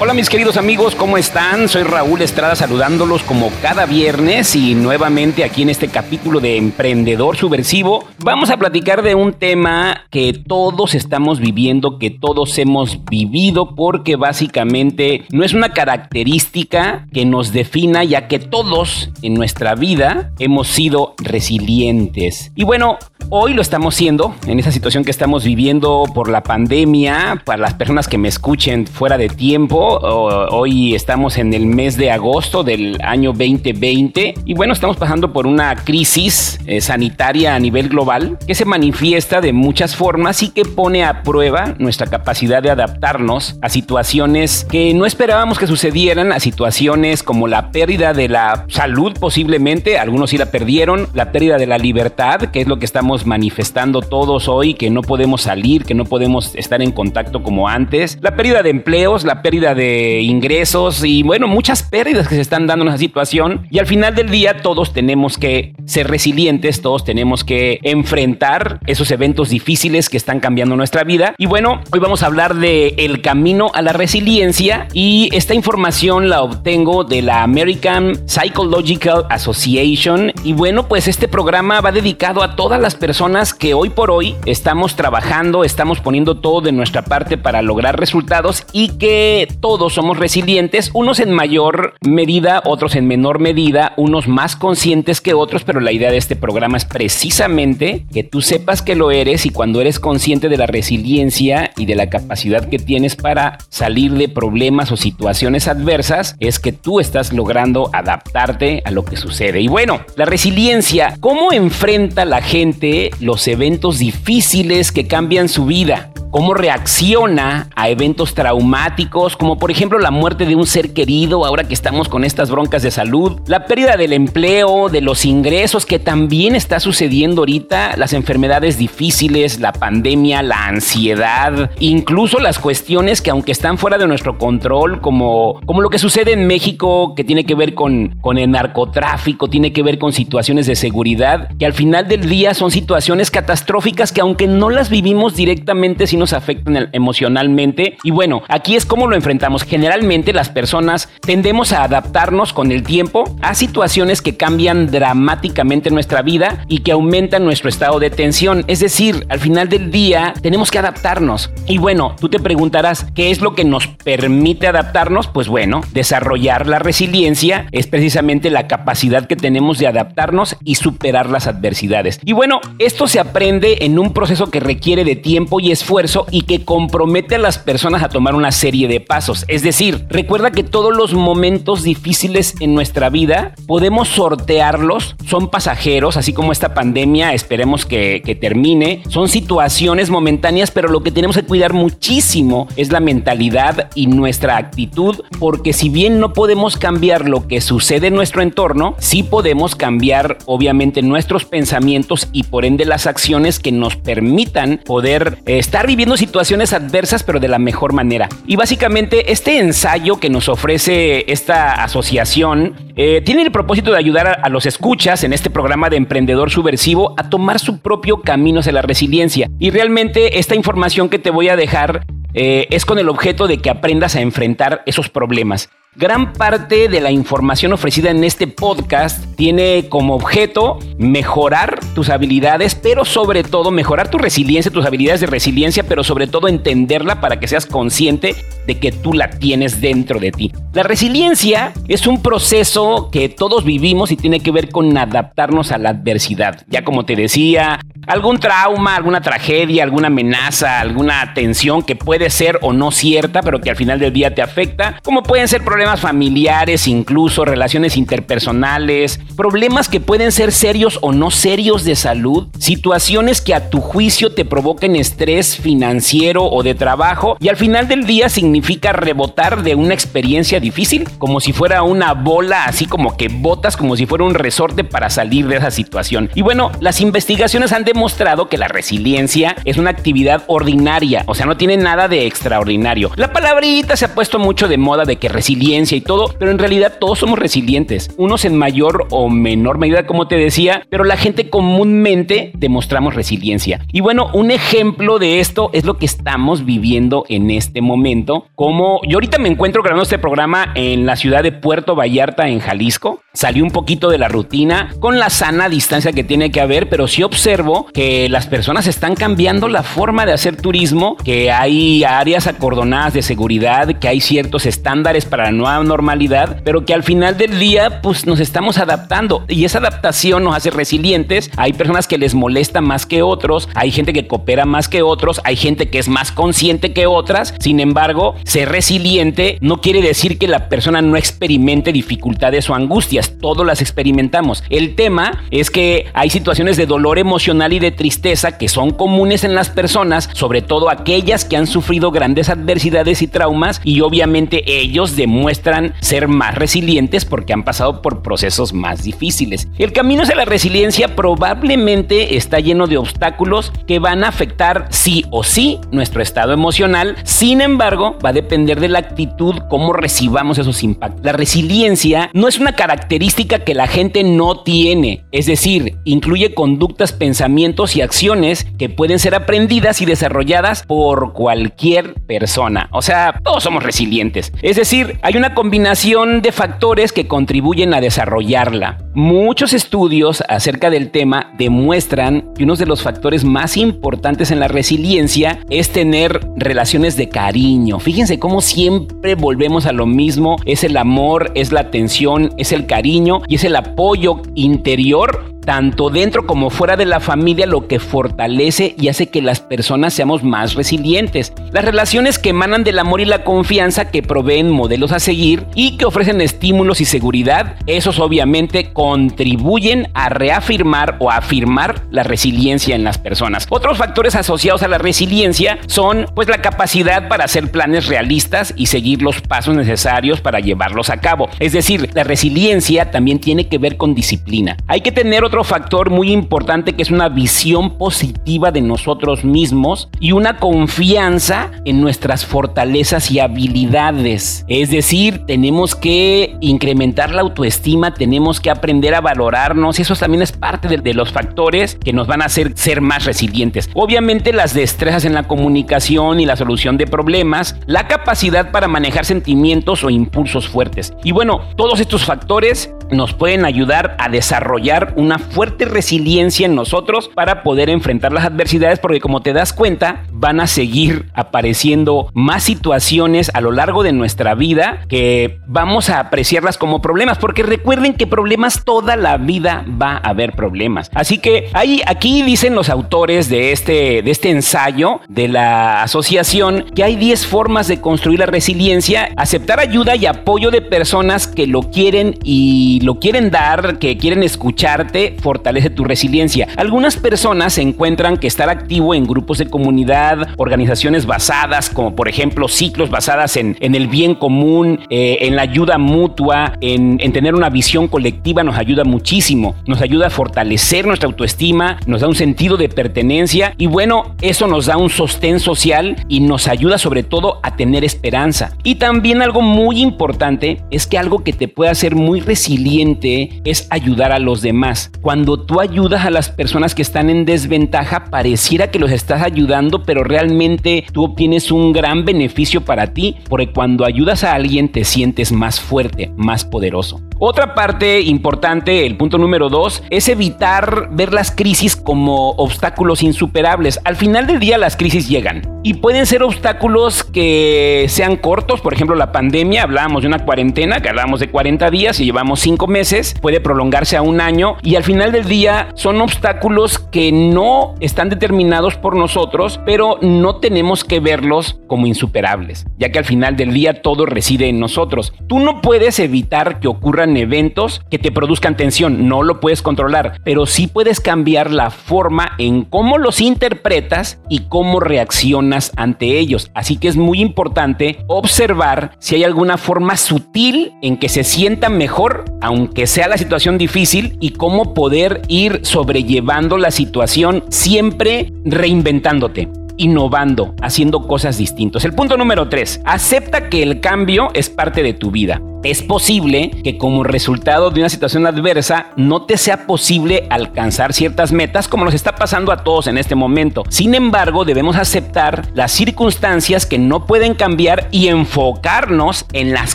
Hola 0.00 0.14
mis 0.14 0.30
queridos 0.30 0.56
amigos, 0.56 0.94
¿cómo 0.94 1.18
están? 1.18 1.66
Soy 1.66 1.82
Raúl 1.82 2.22
Estrada 2.22 2.54
saludándolos 2.54 3.24
como 3.24 3.50
cada 3.60 3.84
viernes 3.84 4.54
y 4.54 4.76
nuevamente 4.76 5.42
aquí 5.42 5.62
en 5.62 5.70
este 5.70 5.88
capítulo 5.88 6.38
de 6.38 6.56
Emprendedor 6.56 7.36
Subversivo 7.36 8.04
vamos 8.20 8.50
a 8.50 8.58
platicar 8.58 9.02
de 9.02 9.16
un 9.16 9.32
tema 9.32 10.04
que 10.08 10.34
todos 10.34 10.94
estamos 10.94 11.40
viviendo, 11.40 11.98
que 11.98 12.10
todos 12.10 12.56
hemos 12.58 13.04
vivido 13.06 13.74
porque 13.74 14.14
básicamente 14.14 15.24
no 15.32 15.42
es 15.44 15.52
una 15.52 15.72
característica 15.72 17.08
que 17.12 17.24
nos 17.24 17.52
defina 17.52 18.04
ya 18.04 18.28
que 18.28 18.38
todos 18.38 19.10
en 19.22 19.34
nuestra 19.34 19.74
vida 19.74 20.30
hemos 20.38 20.68
sido 20.68 21.16
resilientes. 21.18 22.52
Y 22.54 22.62
bueno, 22.62 22.98
hoy 23.30 23.52
lo 23.52 23.62
estamos 23.62 23.96
siendo 23.96 24.36
en 24.46 24.60
esa 24.60 24.70
situación 24.70 25.04
que 25.04 25.10
estamos 25.10 25.42
viviendo 25.42 26.04
por 26.14 26.30
la 26.30 26.44
pandemia, 26.44 27.42
para 27.44 27.60
las 27.60 27.74
personas 27.74 28.06
que 28.06 28.16
me 28.16 28.28
escuchen 28.28 28.86
fuera 28.86 29.18
de 29.18 29.28
tiempo 29.28 29.87
Hoy 29.90 30.94
estamos 30.94 31.38
en 31.38 31.54
el 31.54 31.64
mes 31.64 31.96
de 31.96 32.10
agosto 32.10 32.62
del 32.62 32.98
año 33.02 33.30
2020 33.30 34.34
y 34.44 34.54
bueno, 34.54 34.74
estamos 34.74 34.98
pasando 34.98 35.32
por 35.32 35.46
una 35.46 35.74
crisis 35.76 36.58
eh, 36.66 36.82
sanitaria 36.82 37.54
a 37.54 37.58
nivel 37.58 37.88
global 37.88 38.38
que 38.46 38.54
se 38.54 38.66
manifiesta 38.66 39.40
de 39.40 39.54
muchas 39.54 39.96
formas 39.96 40.42
y 40.42 40.50
que 40.50 40.66
pone 40.66 41.04
a 41.04 41.22
prueba 41.22 41.74
nuestra 41.78 42.06
capacidad 42.06 42.62
de 42.62 42.70
adaptarnos 42.70 43.58
a 43.62 43.70
situaciones 43.70 44.66
que 44.70 44.92
no 44.92 45.06
esperábamos 45.06 45.58
que 45.58 45.66
sucedieran, 45.66 46.32
a 46.32 46.40
situaciones 46.40 47.22
como 47.22 47.48
la 47.48 47.70
pérdida 47.70 48.12
de 48.12 48.28
la 48.28 48.66
salud 48.68 49.14
posiblemente, 49.18 49.98
algunos 49.98 50.30
sí 50.30 50.36
la 50.36 50.50
perdieron, 50.50 51.08
la 51.14 51.32
pérdida 51.32 51.56
de 51.56 51.66
la 51.66 51.78
libertad, 51.78 52.50
que 52.50 52.60
es 52.60 52.68
lo 52.68 52.78
que 52.78 52.84
estamos 52.84 53.24
manifestando 53.24 54.02
todos 54.02 54.48
hoy, 54.48 54.74
que 54.74 54.90
no 54.90 55.00
podemos 55.00 55.40
salir, 55.42 55.84
que 55.84 55.94
no 55.94 56.04
podemos 56.04 56.54
estar 56.56 56.82
en 56.82 56.92
contacto 56.92 57.42
como 57.42 57.68
antes, 57.68 58.18
la 58.20 58.36
pérdida 58.36 58.62
de 58.62 58.68
empleos, 58.68 59.24
la 59.24 59.40
pérdida 59.40 59.74
de 59.74 59.77
ingresos 59.78 61.04
y 61.04 61.22
bueno, 61.22 61.46
muchas 61.46 61.82
pérdidas 61.82 62.28
que 62.28 62.34
se 62.34 62.40
están 62.40 62.66
dando 62.66 62.84
en 62.84 62.88
esa 62.88 62.98
situación. 62.98 63.66
Y 63.70 63.78
al 63.78 63.86
final 63.86 64.14
del 64.14 64.30
día 64.30 64.62
todos 64.62 64.92
tenemos 64.92 65.38
que 65.38 65.74
ser 65.86 66.08
resilientes, 66.08 66.82
todos 66.82 67.04
tenemos 67.04 67.44
que 67.44 67.80
enfrentar 67.82 68.80
esos 68.86 69.10
eventos 69.10 69.50
difíciles 69.50 70.08
que 70.08 70.16
están 70.16 70.40
cambiando 70.40 70.76
nuestra 70.76 71.04
vida. 71.04 71.34
Y 71.38 71.46
bueno, 71.46 71.80
hoy 71.92 72.00
vamos 72.00 72.22
a 72.22 72.26
hablar 72.26 72.54
de 72.56 72.94
el 72.98 73.22
camino 73.22 73.70
a 73.74 73.82
la 73.82 73.92
resiliencia 73.92 74.88
y 74.92 75.28
esta 75.32 75.54
información 75.54 76.28
la 76.28 76.42
obtengo 76.42 77.04
de 77.04 77.22
la 77.22 77.42
American 77.42 78.14
Psychological 78.26 79.24
Association. 79.30 80.32
Y 80.44 80.52
bueno, 80.52 80.88
pues 80.88 81.08
este 81.08 81.28
programa 81.28 81.80
va 81.80 81.92
dedicado 81.92 82.42
a 82.42 82.56
todas 82.56 82.80
las 82.80 82.94
personas 82.94 83.54
que 83.54 83.74
hoy 83.74 83.90
por 83.90 84.10
hoy 84.10 84.36
estamos 84.46 84.96
trabajando, 84.96 85.64
estamos 85.64 86.00
poniendo 86.00 86.38
todo 86.38 86.60
de 86.60 86.72
nuestra 86.72 87.02
parte 87.02 87.38
para 87.38 87.62
lograr 87.62 87.98
resultados 87.98 88.64
y 88.72 88.98
que 88.98 89.48
todos 89.60 89.67
somos 89.90 90.18
resilientes, 90.18 90.90
unos 90.94 91.20
en 91.20 91.30
mayor 91.30 91.94
medida, 92.00 92.62
otros 92.64 92.96
en 92.96 93.06
menor 93.06 93.38
medida, 93.38 93.92
unos 93.98 94.26
más 94.26 94.56
conscientes 94.56 95.20
que 95.20 95.34
otros, 95.34 95.62
pero 95.64 95.80
la 95.80 95.92
idea 95.92 96.10
de 96.10 96.16
este 96.16 96.36
programa 96.36 96.78
es 96.78 96.86
precisamente 96.86 98.06
que 98.12 98.24
tú 98.24 98.40
sepas 98.40 98.80
que 98.80 98.94
lo 98.94 99.10
eres 99.10 99.44
y 99.44 99.50
cuando 99.50 99.82
eres 99.82 100.00
consciente 100.00 100.48
de 100.48 100.56
la 100.56 100.66
resiliencia 100.66 101.70
y 101.76 101.84
de 101.84 101.96
la 101.96 102.08
capacidad 102.08 102.68
que 102.68 102.78
tienes 102.78 103.14
para 103.14 103.58
salir 103.68 104.12
de 104.12 104.28
problemas 104.28 104.90
o 104.90 104.96
situaciones 104.96 105.68
adversas, 105.68 106.36
es 106.40 106.58
que 106.58 106.72
tú 106.72 106.98
estás 106.98 107.32
logrando 107.34 107.90
adaptarte 107.92 108.82
a 108.86 108.90
lo 108.90 109.04
que 109.04 109.16
sucede. 109.16 109.60
Y 109.60 109.68
bueno, 109.68 110.00
la 110.16 110.24
resiliencia, 110.24 111.14
¿cómo 111.20 111.52
enfrenta 111.52 112.24
la 112.24 112.40
gente 112.40 113.10
los 113.20 113.46
eventos 113.46 113.98
difíciles 113.98 114.92
que 114.92 115.06
cambian 115.06 115.50
su 115.50 115.66
vida? 115.66 116.10
Cómo 116.30 116.54
reacciona 116.54 117.68
a 117.74 117.88
eventos 117.88 118.34
traumáticos, 118.34 119.36
como 119.36 119.58
por 119.58 119.70
ejemplo 119.70 119.98
la 119.98 120.10
muerte 120.10 120.44
de 120.46 120.54
un 120.54 120.66
ser 120.66 120.92
querido, 120.92 121.44
ahora 121.44 121.64
que 121.64 121.74
estamos 121.74 122.08
con 122.08 122.24
estas 122.24 122.50
broncas 122.50 122.82
de 122.82 122.90
salud, 122.90 123.40
la 123.46 123.66
pérdida 123.66 123.96
del 123.96 124.12
empleo, 124.12 124.88
de 124.88 125.00
los 125.00 125.24
ingresos, 125.24 125.86
que 125.86 125.98
también 125.98 126.54
está 126.54 126.80
sucediendo 126.80 127.42
ahorita, 127.42 127.96
las 127.96 128.12
enfermedades 128.12 128.78
difíciles, 128.78 129.60
la 129.60 129.72
pandemia, 129.72 130.42
la 130.42 130.66
ansiedad, 130.66 131.70
incluso 131.78 132.38
las 132.40 132.58
cuestiones 132.58 133.22
que 133.22 133.30
aunque 133.30 133.52
están 133.52 133.78
fuera 133.78 133.98
de 133.98 134.06
nuestro 134.06 134.38
control, 134.38 135.00
como, 135.00 135.60
como 135.66 135.80
lo 135.80 135.90
que 135.90 135.98
sucede 135.98 136.32
en 136.32 136.46
México, 136.46 137.14
que 137.14 137.24
tiene 137.24 137.44
que 137.44 137.54
ver 137.54 137.74
con, 137.74 138.18
con 138.20 138.38
el 138.38 138.50
narcotráfico, 138.50 139.48
tiene 139.48 139.72
que 139.72 139.82
ver 139.82 139.98
con 139.98 140.12
situaciones 140.12 140.66
de 140.66 140.76
seguridad, 140.76 141.48
que 141.58 141.66
al 141.66 141.72
final 141.72 142.08
del 142.08 142.28
día 142.28 142.54
son 142.54 142.70
situaciones 142.70 143.30
catastróficas 143.30 144.12
que 144.12 144.20
aunque 144.20 144.46
no 144.46 144.70
las 144.70 144.90
vivimos 144.90 145.34
directamente, 145.34 146.06
sino 146.06 146.17
nos 146.18 146.32
afectan 146.32 146.88
emocionalmente. 146.92 147.96
Y 148.02 148.10
bueno, 148.10 148.42
aquí 148.48 148.76
es 148.76 148.84
como 148.84 149.06
lo 149.06 149.16
enfrentamos. 149.16 149.64
Generalmente 149.64 150.32
las 150.32 150.48
personas 150.48 151.08
tendemos 151.20 151.72
a 151.72 151.84
adaptarnos 151.84 152.52
con 152.52 152.72
el 152.72 152.82
tiempo 152.82 153.24
a 153.40 153.54
situaciones 153.54 154.22
que 154.22 154.36
cambian 154.36 154.90
dramáticamente 154.90 155.90
nuestra 155.90 156.22
vida 156.22 156.64
y 156.68 156.80
que 156.80 156.92
aumentan 156.92 157.44
nuestro 157.44 157.68
estado 157.68 157.98
de 158.00 158.10
tensión. 158.10 158.64
Es 158.66 158.80
decir, 158.80 159.26
al 159.28 159.40
final 159.40 159.68
del 159.68 159.90
día 159.90 160.34
tenemos 160.42 160.70
que 160.70 160.78
adaptarnos. 160.78 161.50
Y 161.66 161.78
bueno, 161.78 162.16
tú 162.20 162.28
te 162.28 162.38
preguntarás, 162.38 163.06
¿qué 163.14 163.30
es 163.30 163.40
lo 163.40 163.54
que 163.54 163.64
nos 163.64 163.86
permite 163.86 164.66
adaptarnos? 164.66 165.28
Pues 165.28 165.48
bueno, 165.48 165.80
desarrollar 165.92 166.66
la 166.66 166.78
resiliencia 166.78 167.66
es 167.72 167.86
precisamente 167.86 168.50
la 168.50 168.66
capacidad 168.66 169.26
que 169.26 169.36
tenemos 169.36 169.78
de 169.78 169.86
adaptarnos 169.86 170.56
y 170.64 170.76
superar 170.76 171.30
las 171.30 171.46
adversidades. 171.46 172.20
Y 172.24 172.32
bueno, 172.32 172.60
esto 172.78 173.06
se 173.06 173.20
aprende 173.20 173.78
en 173.80 173.98
un 173.98 174.12
proceso 174.12 174.50
que 174.50 174.60
requiere 174.60 175.04
de 175.04 175.16
tiempo 175.16 175.60
y 175.60 175.72
esfuerzo 175.72 176.07
y 176.30 176.42
que 176.42 176.64
compromete 176.64 177.34
a 177.34 177.38
las 177.38 177.58
personas 177.58 178.02
a 178.02 178.08
tomar 178.08 178.34
una 178.34 178.52
serie 178.52 178.88
de 178.88 179.00
pasos. 179.00 179.44
Es 179.48 179.62
decir, 179.62 180.06
recuerda 180.08 180.50
que 180.50 180.62
todos 180.62 180.96
los 180.96 181.12
momentos 181.12 181.82
difíciles 181.82 182.54
en 182.60 182.74
nuestra 182.74 183.10
vida 183.10 183.54
podemos 183.66 184.08
sortearlos, 184.08 185.16
son 185.26 185.50
pasajeros, 185.50 186.16
así 186.16 186.32
como 186.32 186.52
esta 186.52 186.72
pandemia, 186.74 187.34
esperemos 187.34 187.84
que, 187.84 188.38
termine, 188.40 189.02
son 189.08 189.28
situaciones 189.28 190.10
momentáneas, 190.10 190.70
pero 190.70 190.88
lo 190.88 191.02
que 191.02 191.10
tenemos 191.10 191.36
que 191.36 191.42
cuidar 191.42 191.72
muchísimo 191.72 192.68
es 192.76 192.90
la 192.92 193.00
mentalidad 193.00 193.90
y 193.94 194.06
nuestra 194.06 194.56
actitud, 194.56 195.22
porque 195.38 195.72
si 195.72 195.88
bien 195.88 196.20
no 196.20 196.32
podemos 196.32 196.76
cambiar 196.76 197.28
lo 197.28 197.46
que 197.48 197.60
sucede 197.60 198.06
en 198.06 198.14
nuestro 198.14 198.42
entorno, 198.42 198.94
sí 198.98 199.22
podemos 199.22 199.76
cambiar 199.76 200.38
obviamente 200.46 201.02
nuestros 201.02 201.44
pensamientos 201.44 202.28
y 202.32 202.44
por 202.44 202.64
ende 202.64 202.84
las 202.84 203.06
acciones 203.06 203.58
que 203.58 203.72
nos 203.72 203.96
permitan 203.96 204.80
poder 204.84 205.38
estar 205.46 205.86
viviendo 205.86 205.97
viendo 205.98 206.16
situaciones 206.16 206.72
adversas, 206.72 207.24
pero 207.24 207.40
de 207.40 207.48
la 207.48 207.58
mejor 207.58 207.92
manera. 207.92 208.28
Y 208.46 208.54
básicamente 208.54 209.32
este 209.32 209.58
ensayo 209.58 210.20
que 210.20 210.30
nos 210.30 210.48
ofrece 210.48 211.24
esta 211.30 211.82
asociación 211.82 212.74
eh, 212.94 213.20
tiene 213.20 213.42
el 213.42 213.50
propósito 213.50 213.90
de 213.90 213.98
ayudar 213.98 214.38
a, 214.40 214.48
los 214.48 214.64
escuchas 214.64 215.24
en 215.24 215.32
este 215.32 215.50
programa 215.50 215.90
de 215.90 215.96
emprendedor 215.96 216.50
subversivo 216.50 217.14
a 217.16 217.28
tomar 217.28 217.58
su 217.58 217.80
propio 217.80 218.20
camino 218.20 218.60
hacia 218.60 218.70
la 218.70 218.82
resiliencia. 218.82 219.50
Y 219.58 219.70
realmente 219.70 220.38
esta 220.38 220.54
información 220.54 221.08
que 221.08 221.18
te 221.18 221.30
voy 221.30 221.48
a 221.48 221.56
dejar 221.56 222.06
eh, 222.34 222.66
es 222.70 222.84
con 222.84 222.98
el 222.98 223.08
objeto 223.08 223.46
de 223.46 223.58
que 223.58 223.70
aprendas 223.70 224.16
a 224.16 224.20
enfrentar 224.20 224.82
esos 224.86 225.08
problemas. 225.08 225.70
Gran 225.96 226.32
parte 226.32 226.88
de 226.88 227.00
la 227.00 227.10
información 227.10 227.72
ofrecida 227.72 228.10
en 228.10 228.22
este 228.22 228.46
podcast 228.46 229.24
tiene 229.34 229.88
como 229.88 230.14
objeto 230.14 230.78
mejorar 230.96 231.80
tus 231.94 232.08
habilidades, 232.08 232.76
pero 232.76 233.04
sobre 233.04 233.42
todo 233.42 233.72
mejorar 233.72 234.08
tu 234.08 234.16
resiliencia, 234.16 234.70
tus 234.70 234.86
habilidades 234.86 235.22
de 235.22 235.26
resiliencia, 235.26 235.82
pero 235.82 236.04
sobre 236.04 236.28
todo 236.28 236.46
entenderla 236.46 237.20
para 237.20 237.40
que 237.40 237.48
seas 237.48 237.66
consciente 237.66 238.36
de 238.66 238.78
que 238.78 238.92
tú 238.92 239.12
la 239.12 239.30
tienes 239.30 239.80
dentro 239.80 240.20
de 240.20 240.30
ti. 240.30 240.52
La 240.72 240.84
resiliencia 240.84 241.72
es 241.88 242.06
un 242.06 242.22
proceso 242.22 243.08
que 243.10 243.28
todos 243.28 243.64
vivimos 243.64 244.12
y 244.12 244.16
tiene 244.16 244.38
que 244.38 244.52
ver 244.52 244.68
con 244.68 244.96
adaptarnos 244.96 245.72
a 245.72 245.78
la 245.78 245.90
adversidad. 245.90 246.64
Ya 246.68 246.84
como 246.84 247.06
te 247.06 247.16
decía, 247.16 247.80
algún 248.06 248.38
trauma, 248.38 248.96
alguna 248.96 249.20
tragedia, 249.20 249.84
alguna 249.84 250.08
amenaza, 250.08 250.80
alguna 250.80 251.34
tensión 251.34 251.82
que 251.82 251.96
puede 251.96 252.17
ser 252.30 252.58
o 252.62 252.72
no 252.72 252.90
cierta, 252.90 253.42
pero 253.42 253.60
que 253.60 253.70
al 253.70 253.76
final 253.76 253.98
del 253.98 254.12
día 254.12 254.34
te 254.34 254.42
afecta, 254.42 255.00
como 255.02 255.22
pueden 255.22 255.48
ser 255.48 255.64
problemas 255.64 256.00
familiares, 256.00 256.86
incluso 256.86 257.44
relaciones 257.44 257.96
interpersonales, 257.96 259.20
problemas 259.36 259.88
que 259.88 260.00
pueden 260.00 260.32
ser 260.32 260.52
serios 260.52 260.98
o 261.02 261.12
no 261.12 261.30
serios 261.30 261.84
de 261.84 261.96
salud, 261.96 262.48
situaciones 262.58 263.40
que 263.40 263.54
a 263.54 263.70
tu 263.70 263.80
juicio 263.80 264.34
te 264.34 264.44
provoquen 264.44 264.96
estrés 264.96 265.56
financiero 265.56 266.44
o 266.44 266.62
de 266.62 266.74
trabajo 266.74 267.36
y 267.40 267.48
al 267.48 267.56
final 267.56 267.88
del 267.88 268.06
día 268.06 268.28
significa 268.28 268.92
rebotar 268.92 269.62
de 269.62 269.74
una 269.74 269.94
experiencia 269.94 270.60
difícil, 270.60 271.08
como 271.18 271.40
si 271.40 271.52
fuera 271.52 271.82
una 271.82 272.14
bola, 272.14 272.64
así 272.64 272.86
como 272.86 273.16
que 273.16 273.28
botas 273.28 273.76
como 273.76 273.96
si 273.96 274.06
fuera 274.06 274.24
un 274.24 274.34
resorte 274.34 274.84
para 274.84 275.10
salir 275.10 275.46
de 275.46 275.56
esa 275.56 275.70
situación. 275.70 276.30
Y 276.34 276.42
bueno, 276.42 276.72
las 276.80 277.00
investigaciones 277.00 277.72
han 277.72 277.84
demostrado 277.84 278.48
que 278.48 278.58
la 278.58 278.68
resiliencia 278.68 279.56
es 279.64 279.76
una 279.76 279.90
actividad 279.90 280.42
ordinaria, 280.46 281.24
o 281.26 281.34
sea, 281.34 281.46
no 281.46 281.56
tiene 281.56 281.76
nada 281.76 282.07
de 282.08 282.26
extraordinario. 282.26 283.10
La 283.16 283.32
palabrita 283.32 283.96
se 283.96 284.06
ha 284.06 284.14
puesto 284.14 284.38
mucho 284.38 284.68
de 284.68 284.78
moda 284.78 285.04
de 285.04 285.16
que 285.16 285.28
resiliencia 285.28 285.96
y 285.96 286.00
todo, 286.00 286.34
pero 286.38 286.50
en 286.50 286.58
realidad 286.58 286.94
todos 286.98 287.18
somos 287.18 287.38
resilientes, 287.38 288.10
unos 288.16 288.44
en 288.44 288.56
mayor 288.56 289.06
o 289.10 289.28
menor 289.28 289.78
medida, 289.78 290.06
como 290.06 290.28
te 290.28 290.36
decía, 290.36 290.82
pero 290.90 291.04
la 291.04 291.16
gente 291.16 291.50
comúnmente 291.50 292.50
demostramos 292.54 293.14
resiliencia. 293.14 293.84
Y 293.92 294.00
bueno, 294.00 294.30
un 294.32 294.50
ejemplo 294.50 295.18
de 295.18 295.40
esto 295.40 295.70
es 295.72 295.84
lo 295.84 295.98
que 295.98 296.06
estamos 296.06 296.64
viviendo 296.64 297.24
en 297.28 297.50
este 297.50 297.80
momento, 297.80 298.46
como 298.54 299.00
yo 299.06 299.16
ahorita 299.16 299.38
me 299.38 299.48
encuentro 299.48 299.82
grabando 299.82 300.02
este 300.02 300.18
programa 300.18 300.72
en 300.74 301.06
la 301.06 301.16
ciudad 301.16 301.42
de 301.42 301.52
Puerto 301.52 301.94
Vallarta, 301.94 302.48
en 302.48 302.60
Jalisco, 302.60 303.20
salí 303.32 303.60
un 303.60 303.70
poquito 303.70 304.10
de 304.10 304.18
la 304.18 304.28
rutina 304.28 304.94
con 305.00 305.18
la 305.18 305.30
sana 305.30 305.68
distancia 305.68 306.12
que 306.12 306.24
tiene 306.24 306.50
que 306.50 306.60
haber, 306.60 306.88
pero 306.88 307.06
sí 307.06 307.22
observo 307.22 307.86
que 307.92 308.28
las 308.28 308.46
personas 308.46 308.86
están 308.86 309.14
cambiando 309.14 309.68
la 309.68 309.82
forma 309.82 310.26
de 310.26 310.32
hacer 310.32 310.56
turismo, 310.56 311.16
que 311.24 311.50
hay 311.50 311.97
áreas 312.04 312.46
acordonadas 312.46 313.14
de 313.14 313.22
seguridad, 313.22 313.98
que 313.98 314.08
hay 314.08 314.20
ciertos 314.20 314.66
estándares 314.66 315.24
para 315.24 315.44
la 315.44 315.52
nueva 315.52 315.82
normalidad, 315.82 316.60
pero 316.64 316.84
que 316.84 316.94
al 316.94 317.02
final 317.02 317.36
del 317.36 317.58
día 317.58 318.00
pues 318.02 318.26
nos 318.26 318.40
estamos 318.40 318.78
adaptando 318.78 319.44
y 319.48 319.64
esa 319.64 319.78
adaptación 319.78 320.44
nos 320.44 320.56
hace 320.56 320.70
resilientes. 320.70 321.50
Hay 321.56 321.72
personas 321.72 322.06
que 322.06 322.18
les 322.18 322.34
molesta 322.34 322.80
más 322.80 323.06
que 323.06 323.22
otros, 323.22 323.68
hay 323.74 323.90
gente 323.90 324.12
que 324.12 324.26
coopera 324.26 324.64
más 324.64 324.88
que 324.88 325.02
otros, 325.02 325.40
hay 325.44 325.56
gente 325.56 325.90
que 325.90 325.98
es 325.98 326.08
más 326.08 326.32
consciente 326.32 326.92
que 326.92 327.06
otras. 327.06 327.54
Sin 327.58 327.80
embargo, 327.80 328.34
ser 328.44 328.68
resiliente 328.68 329.58
no 329.60 329.80
quiere 329.80 330.02
decir 330.02 330.38
que 330.38 330.48
la 330.48 330.68
persona 330.68 331.02
no 331.02 331.16
experimente 331.16 331.92
dificultades 331.92 332.68
o 332.70 332.74
angustias, 332.74 333.34
todos 333.40 333.66
las 333.66 333.80
experimentamos. 333.80 334.62
El 334.70 334.94
tema 334.94 335.44
es 335.50 335.70
que 335.70 336.06
hay 336.14 336.30
situaciones 336.30 336.76
de 336.76 336.86
dolor 336.86 337.18
emocional 337.18 337.72
y 337.72 337.78
de 337.78 337.90
tristeza 337.90 338.58
que 338.58 338.68
son 338.68 338.90
comunes 338.90 339.44
en 339.44 339.54
las 339.54 339.70
personas, 339.70 340.30
sobre 340.32 340.62
todo 340.62 340.90
aquellas 340.90 341.44
que 341.44 341.56
han 341.56 341.66
sufrido 341.66 341.87
grandes 341.88 342.50
adversidades 342.50 343.22
y 343.22 343.28
traumas 343.28 343.80
y 343.82 344.02
obviamente 344.02 344.62
ellos 344.66 345.16
demuestran 345.16 345.94
ser 346.00 346.28
más 346.28 346.54
resilientes 346.54 347.24
porque 347.24 347.52
han 347.52 347.64
pasado 347.64 348.02
por 348.02 348.22
procesos 348.22 348.72
más 348.72 349.02
difíciles. 349.02 349.68
El 349.78 349.92
camino 349.92 350.22
hacia 350.22 350.36
la 350.36 350.44
resiliencia 350.44 351.16
probablemente 351.16 352.36
está 352.36 352.60
lleno 352.60 352.86
de 352.86 352.98
obstáculos 352.98 353.72
que 353.86 353.98
van 353.98 354.22
a 354.22 354.28
afectar 354.28 354.86
sí 354.90 355.24
o 355.30 355.42
sí 355.42 355.80
nuestro 355.90 356.22
estado 356.22 356.52
emocional, 356.52 357.16
sin 357.24 357.60
embargo 357.60 358.18
va 358.24 358.30
a 358.30 358.34
depender 358.34 358.80
de 358.80 358.88
la 358.88 358.98
actitud, 358.98 359.56
cómo 359.70 359.92
recibamos 359.94 360.58
esos 360.58 360.82
impactos. 360.82 361.24
La 361.24 361.32
resiliencia 361.32 362.30
no 362.34 362.48
es 362.48 362.58
una 362.58 362.76
característica 362.76 363.60
que 363.60 363.74
la 363.74 363.86
gente 363.86 364.24
no 364.24 364.60
tiene, 364.60 365.24
es 365.32 365.46
decir, 365.46 365.96
incluye 366.04 366.52
conductas, 366.52 367.12
pensamientos 367.12 367.96
y 367.96 368.02
acciones 368.02 368.66
que 368.78 368.90
pueden 368.90 369.18
ser 369.18 369.34
aprendidas 369.34 370.02
y 370.02 370.06
desarrolladas 370.06 370.82
por 370.82 371.32
cualquier 371.32 371.77
persona. 372.26 372.88
O 372.92 373.02
sea, 373.02 373.40
todos 373.42 373.62
somos 373.62 373.82
resilientes. 373.82 374.52
Es 374.62 374.76
decir, 374.76 375.18
hay 375.22 375.36
una 375.36 375.54
combinación 375.54 376.42
de 376.42 376.52
factores 376.52 377.12
que 377.12 377.26
contribuyen 377.26 377.94
a 377.94 378.00
desarrollarla. 378.00 378.98
Muchos 379.18 379.72
estudios 379.72 380.44
acerca 380.48 380.90
del 380.90 381.10
tema 381.10 381.52
demuestran 381.58 382.54
que 382.54 382.62
uno 382.62 382.76
de 382.76 382.86
los 382.86 383.02
factores 383.02 383.42
más 383.42 383.76
importantes 383.76 384.52
en 384.52 384.60
la 384.60 384.68
resiliencia 384.68 385.58
es 385.70 385.90
tener 385.90 386.40
relaciones 386.54 387.16
de 387.16 387.28
cariño. 387.28 387.98
Fíjense 387.98 388.38
cómo 388.38 388.60
siempre 388.60 389.34
volvemos 389.34 389.86
a 389.86 389.92
lo 389.92 390.06
mismo. 390.06 390.54
Es 390.66 390.84
el 390.84 390.96
amor, 390.96 391.50
es 391.56 391.72
la 391.72 391.80
atención, 391.80 392.52
es 392.58 392.70
el 392.70 392.86
cariño 392.86 393.40
y 393.48 393.56
es 393.56 393.64
el 393.64 393.74
apoyo 393.74 394.40
interior 394.54 395.58
tanto 395.68 396.08
dentro 396.08 396.46
como 396.46 396.70
fuera 396.70 396.96
de 396.96 397.04
la 397.04 397.20
familia, 397.20 397.66
lo 397.66 397.88
que 397.88 397.98
fortalece 397.98 398.94
y 398.98 399.08
hace 399.08 399.26
que 399.26 399.42
las 399.42 399.60
personas 399.60 400.14
seamos 400.14 400.42
más 400.42 400.72
resilientes. 400.72 401.52
Las 401.72 401.84
relaciones 401.84 402.38
que 402.38 402.48
emanan 402.48 402.84
del 402.84 402.98
amor 402.98 403.20
y 403.20 403.26
la 403.26 403.44
confianza 403.44 404.10
que 404.10 404.22
proveen 404.22 404.70
modelos 404.70 405.12
a 405.12 405.20
seguir 405.20 405.66
y 405.74 405.98
que 405.98 406.06
ofrecen 406.06 406.40
estímulos 406.40 407.02
y 407.02 407.04
seguridad, 407.04 407.76
esos 407.86 408.18
obviamente 408.18 408.94
contribuyen 409.08 410.08
a 410.12 410.28
reafirmar 410.28 411.16
o 411.18 411.30
afirmar 411.30 412.02
la 412.10 412.24
resiliencia 412.24 412.94
en 412.94 413.04
las 413.04 413.16
personas. 413.16 413.66
Otros 413.70 413.96
factores 413.96 414.36
asociados 414.36 414.82
a 414.82 414.88
la 414.88 414.98
resiliencia 414.98 415.78
son 415.86 416.26
pues 416.34 416.46
la 416.46 416.60
capacidad 416.60 417.26
para 417.26 417.46
hacer 417.46 417.70
planes 417.70 418.06
realistas 418.06 418.74
y 418.76 418.84
seguir 418.84 419.22
los 419.22 419.40
pasos 419.40 419.74
necesarios 419.74 420.42
para 420.42 420.60
llevarlos 420.60 421.08
a 421.08 421.22
cabo. 421.22 421.48
Es 421.58 421.72
decir, 421.72 422.10
la 422.12 422.22
resiliencia 422.22 423.10
también 423.10 423.38
tiene 423.38 423.66
que 423.66 423.78
ver 423.78 423.96
con 423.96 424.14
disciplina. 424.14 424.76
Hay 424.86 425.00
que 425.00 425.10
tener 425.10 425.42
otro 425.42 425.64
factor 425.64 426.10
muy 426.10 426.30
importante 426.30 426.92
que 426.92 427.00
es 427.00 427.10
una 427.10 427.30
visión 427.30 427.96
positiva 427.96 428.72
de 428.72 428.82
nosotros 428.82 429.42
mismos 429.42 430.10
y 430.20 430.32
una 430.32 430.58
confianza 430.58 431.70
en 431.86 432.02
nuestras 432.02 432.44
fortalezas 432.44 433.30
y 433.30 433.40
habilidades. 433.40 434.66
Es 434.68 434.90
decir, 434.90 435.46
tenemos 435.46 435.94
que 435.94 436.56
incrementar 436.60 437.30
la 437.32 437.40
autoestima, 437.40 438.12
tenemos 438.12 438.60
que 438.60 438.68
aprender 438.68 438.97
a 439.14 439.20
valorarnos 439.20 439.98
y 439.98 440.02
eso 440.02 440.14
también 440.14 440.42
es 440.42 440.52
parte 440.52 440.88
de, 440.88 440.98
de 440.98 441.14
los 441.14 441.32
factores 441.32 441.96
que 441.96 442.12
nos 442.12 442.26
van 442.26 442.42
a 442.42 442.46
hacer 442.46 442.72
ser 442.74 443.00
más 443.00 443.24
resilientes. 443.24 443.88
Obviamente 443.94 444.52
las 444.52 444.74
destrezas 444.74 445.24
en 445.24 445.34
la 445.34 445.44
comunicación 445.44 446.40
y 446.40 446.46
la 446.46 446.56
solución 446.56 446.96
de 446.96 447.06
problemas, 447.06 447.76
la 447.86 448.08
capacidad 448.08 448.70
para 448.70 448.88
manejar 448.88 449.24
sentimientos 449.24 450.04
o 450.04 450.10
impulsos 450.10 450.68
fuertes. 450.68 451.12
Y 451.24 451.32
bueno, 451.32 451.60
todos 451.76 452.00
estos 452.00 452.24
factores 452.24 452.90
nos 453.10 453.34
pueden 453.34 453.64
ayudar 453.64 454.16
a 454.18 454.28
desarrollar 454.28 455.14
una 455.16 455.38
fuerte 455.38 455.84
resiliencia 455.84 456.66
en 456.66 456.74
nosotros 456.74 457.28
para 457.28 457.62
poder 457.62 457.90
enfrentar 457.90 458.32
las 458.32 458.44
adversidades 458.44 458.98
porque 458.98 459.20
como 459.20 459.40
te 459.40 459.52
das 459.52 459.72
cuenta 459.72 460.24
van 460.30 460.60
a 460.60 460.66
seguir 460.66 461.26
apareciendo 461.34 462.30
más 462.34 462.62
situaciones 462.64 463.50
a 463.54 463.60
lo 463.60 463.72
largo 463.72 464.02
de 464.02 464.12
nuestra 464.12 464.54
vida 464.54 465.04
que 465.08 465.58
vamos 465.66 466.10
a 466.10 466.20
apreciarlas 466.20 466.78
como 466.78 467.00
problemas 467.00 467.38
porque 467.38 467.62
recuerden 467.62 468.14
que 468.14 468.26
problemas 468.26 468.77
toda 468.84 469.16
la 469.16 469.36
vida 469.36 469.84
va 470.00 470.20
a 470.22 470.30
haber 470.30 470.52
problemas 470.52 471.10
así 471.14 471.38
que 471.38 471.70
ahí 471.72 472.00
aquí 472.06 472.42
dicen 472.42 472.74
los 472.74 472.88
autores 472.88 473.48
de 473.48 473.72
este 473.72 474.22
de 474.22 474.30
este 474.30 474.50
ensayo 474.50 475.20
de 475.28 475.48
la 475.48 476.02
asociación 476.02 476.86
que 476.94 477.04
hay 477.04 477.16
10 477.16 477.46
formas 477.46 477.88
de 477.88 478.00
construir 478.00 478.40
la 478.40 478.46
resiliencia 478.46 479.30
aceptar 479.36 479.80
ayuda 479.80 480.16
y 480.16 480.26
apoyo 480.26 480.70
de 480.70 480.80
personas 480.80 481.46
que 481.46 481.66
lo 481.66 481.82
quieren 481.82 482.38
y 482.42 483.00
lo 483.02 483.18
quieren 483.18 483.50
dar 483.50 483.98
que 483.98 484.16
quieren 484.16 484.42
escucharte 484.42 485.36
fortalece 485.40 485.90
tu 485.90 486.04
resiliencia. 486.04 486.68
Algunas 486.76 487.16
personas 487.16 487.78
encuentran 487.78 488.36
que 488.36 488.46
estar 488.46 488.68
activo 488.68 489.14
en 489.14 489.24
grupos 489.24 489.58
de 489.58 489.68
comunidad, 489.68 490.48
organizaciones 490.56 491.26
basadas, 491.26 491.90
como 491.90 492.14
por 492.14 492.28
ejemplo 492.28 492.68
ciclos 492.68 493.10
basadas 493.10 493.56
en, 493.56 493.76
en 493.80 493.94
el 493.94 494.08
bien 494.08 494.34
común, 494.34 495.00
eh, 495.10 495.38
en 495.42 495.56
la 495.56 495.62
ayuda 495.62 495.98
mutua, 495.98 496.74
en, 496.80 497.18
en 497.20 497.32
tener 497.32 497.54
una 497.54 497.70
visión 497.70 498.08
colectiva, 498.08 498.62
nos 498.68 498.76
ayuda 498.76 499.04
muchísimo. 499.04 499.74
Nos 499.86 500.02
ayuda 500.02 500.26
a 500.26 500.30
fortalecer 500.30 501.06
nuestra 501.06 501.26
autoestima, 501.26 501.98
nos 502.06 502.20
da 502.20 502.28
un 502.28 502.34
sentido 502.34 502.76
de 502.76 502.90
pertenencia 502.90 503.74
y 503.78 503.86
bueno, 503.86 504.36
eso 504.42 504.66
nos 504.66 504.86
da 504.86 504.98
un 504.98 505.08
sostén 505.08 505.58
social 505.58 506.16
y 506.28 506.40
nos 506.40 506.68
ayuda 506.68 506.98
sobre 506.98 507.22
todo 507.22 507.60
a 507.62 507.76
tener 507.76 508.04
esperanza. 508.04 508.76
Y 508.84 508.96
también 508.96 509.40
algo 509.40 509.62
muy 509.62 510.02
importante 510.02 510.82
es 510.90 511.06
que 511.06 511.16
algo 511.16 511.42
que 511.44 511.54
te 511.54 511.68
puede 511.68 511.90
hacer 511.90 512.14
muy 512.14 512.40
resiliente 512.40 513.62
es 513.64 513.86
ayudar 513.88 514.32
a 514.32 514.38
los 514.38 514.60
demás. 514.60 515.10
Cuando 515.22 515.58
tú 515.64 515.80
ayudas 515.80 516.26
a 516.26 516.30
las 516.30 516.50
personas 516.50 516.94
que 516.94 517.02
están 517.02 517.30
en 517.30 517.46
desventaja, 517.46 518.26
pareciera 518.26 518.90
que 518.90 518.98
los 518.98 519.10
estás 519.10 519.40
ayudando, 519.42 520.02
pero 520.02 520.24
realmente 520.24 521.06
tú 521.12 521.24
obtienes 521.24 521.72
un 521.72 521.94
gran 521.94 522.26
beneficio 522.26 522.84
para 522.84 523.14
ti, 523.14 523.36
porque 523.48 523.72
cuando 523.72 524.04
ayudas 524.04 524.44
a 524.44 524.52
alguien 524.52 524.90
te 524.90 525.04
sientes 525.04 525.52
más 525.52 525.80
fuerte, 525.80 526.30
más 526.36 526.66
poderoso. 526.66 527.22
Otra 527.40 527.72
parte 527.76 528.20
importante, 528.20 529.06
el 529.06 529.16
punto 529.16 529.38
número 529.38 529.68
dos, 529.68 530.02
es 530.10 530.28
evitar 530.28 531.08
ver 531.12 531.32
las 531.32 531.52
crisis 531.52 531.94
como 531.94 532.50
obstáculos 532.50 533.22
insuperables. 533.22 534.00
Al 534.04 534.16
final 534.16 534.48
del 534.48 534.58
día 534.58 534.76
las 534.76 534.96
crisis 534.96 535.28
llegan 535.28 535.62
y 535.84 535.94
pueden 535.94 536.26
ser 536.26 536.42
obstáculos 536.42 537.22
que 537.22 538.06
sean 538.08 538.36
cortos, 538.36 538.80
por 538.80 538.92
ejemplo 538.92 539.14
la 539.14 539.30
pandemia, 539.30 539.84
hablábamos 539.84 540.22
de 540.22 540.28
una 540.28 540.44
cuarentena, 540.44 541.00
que 541.00 541.08
hablábamos 541.08 541.38
de 541.38 541.48
40 541.48 541.88
días 541.90 542.18
y 542.18 542.24
llevamos 542.24 542.58
5 542.58 542.88
meses, 542.88 543.36
puede 543.40 543.60
prolongarse 543.60 544.16
a 544.16 544.22
un 544.22 544.40
año 544.40 544.76
y 544.82 544.96
al 544.96 545.04
final 545.04 545.30
del 545.30 545.44
día 545.44 545.90
son 545.94 546.20
obstáculos 546.20 546.98
que 546.98 547.30
no 547.30 547.94
están 548.00 548.30
determinados 548.30 548.96
por 548.96 549.16
nosotros, 549.16 549.80
pero 549.86 550.18
no 550.22 550.56
tenemos 550.56 551.04
que 551.04 551.20
verlos 551.20 551.78
como 551.86 552.08
insuperables, 552.08 552.84
ya 552.98 553.12
que 553.12 553.20
al 553.20 553.24
final 553.24 553.56
del 553.56 553.72
día 553.72 554.02
todo 554.02 554.26
reside 554.26 554.68
en 554.68 554.80
nosotros. 554.80 555.32
Tú 555.46 555.60
no 555.60 555.80
puedes 555.80 556.18
evitar 556.18 556.80
que 556.80 556.88
ocurran 556.88 557.27
eventos 557.36 558.02
que 558.10 558.18
te 558.18 558.32
produzcan 558.32 558.76
tensión, 558.76 559.28
no 559.28 559.42
lo 559.42 559.60
puedes 559.60 559.82
controlar, 559.82 560.40
pero 560.44 560.66
sí 560.66 560.86
puedes 560.86 561.20
cambiar 561.20 561.70
la 561.70 561.90
forma 561.90 562.52
en 562.58 562.84
cómo 562.84 563.18
los 563.18 563.40
interpretas 563.40 564.40
y 564.48 564.60
cómo 564.68 565.00
reaccionas 565.00 565.92
ante 565.96 566.38
ellos. 566.38 566.70
Así 566.74 566.96
que 566.96 567.08
es 567.08 567.16
muy 567.16 567.40
importante 567.40 568.24
observar 568.26 569.12
si 569.18 569.36
hay 569.36 569.44
alguna 569.44 569.76
forma 569.76 570.16
sutil 570.16 570.92
en 571.02 571.16
que 571.16 571.28
se 571.28 571.44
sienta 571.44 571.88
mejor 571.88 572.44
aunque 572.60 573.06
sea 573.06 573.28
la 573.28 573.38
situación 573.38 573.78
difícil, 573.78 574.36
y 574.40 574.50
cómo 574.50 574.94
poder 574.94 575.42
ir 575.48 575.80
sobrellevando 575.82 576.78
la 576.78 576.90
situación 576.90 577.64
siempre 577.68 578.52
reinventándote 578.64 579.68
innovando, 579.98 580.74
haciendo 580.80 581.26
cosas 581.26 581.58
distintas. 581.58 582.04
El 582.04 582.14
punto 582.14 582.36
número 582.36 582.68
tres, 582.68 583.00
acepta 583.04 583.68
que 583.68 583.82
el 583.82 584.00
cambio 584.00 584.48
es 584.54 584.70
parte 584.70 585.02
de 585.02 585.12
tu 585.12 585.30
vida. 585.30 585.60
Es 585.84 586.02
posible 586.02 586.72
que 586.82 586.98
como 586.98 587.22
resultado 587.22 587.90
de 587.90 588.00
una 588.00 588.08
situación 588.08 588.46
adversa 588.46 589.12
no 589.16 589.42
te 589.42 589.56
sea 589.56 589.86
posible 589.86 590.48
alcanzar 590.50 591.12
ciertas 591.12 591.52
metas 591.52 591.86
como 591.86 592.04
nos 592.04 592.14
está 592.14 592.34
pasando 592.34 592.72
a 592.72 592.82
todos 592.82 593.06
en 593.06 593.16
este 593.16 593.36
momento. 593.36 593.84
Sin 593.88 594.16
embargo, 594.16 594.64
debemos 594.64 594.96
aceptar 594.96 595.68
las 595.74 595.92
circunstancias 595.92 596.84
que 596.84 596.98
no 596.98 597.26
pueden 597.26 597.54
cambiar 597.54 598.08
y 598.10 598.26
enfocarnos 598.26 599.46
en 599.52 599.72
las 599.72 599.94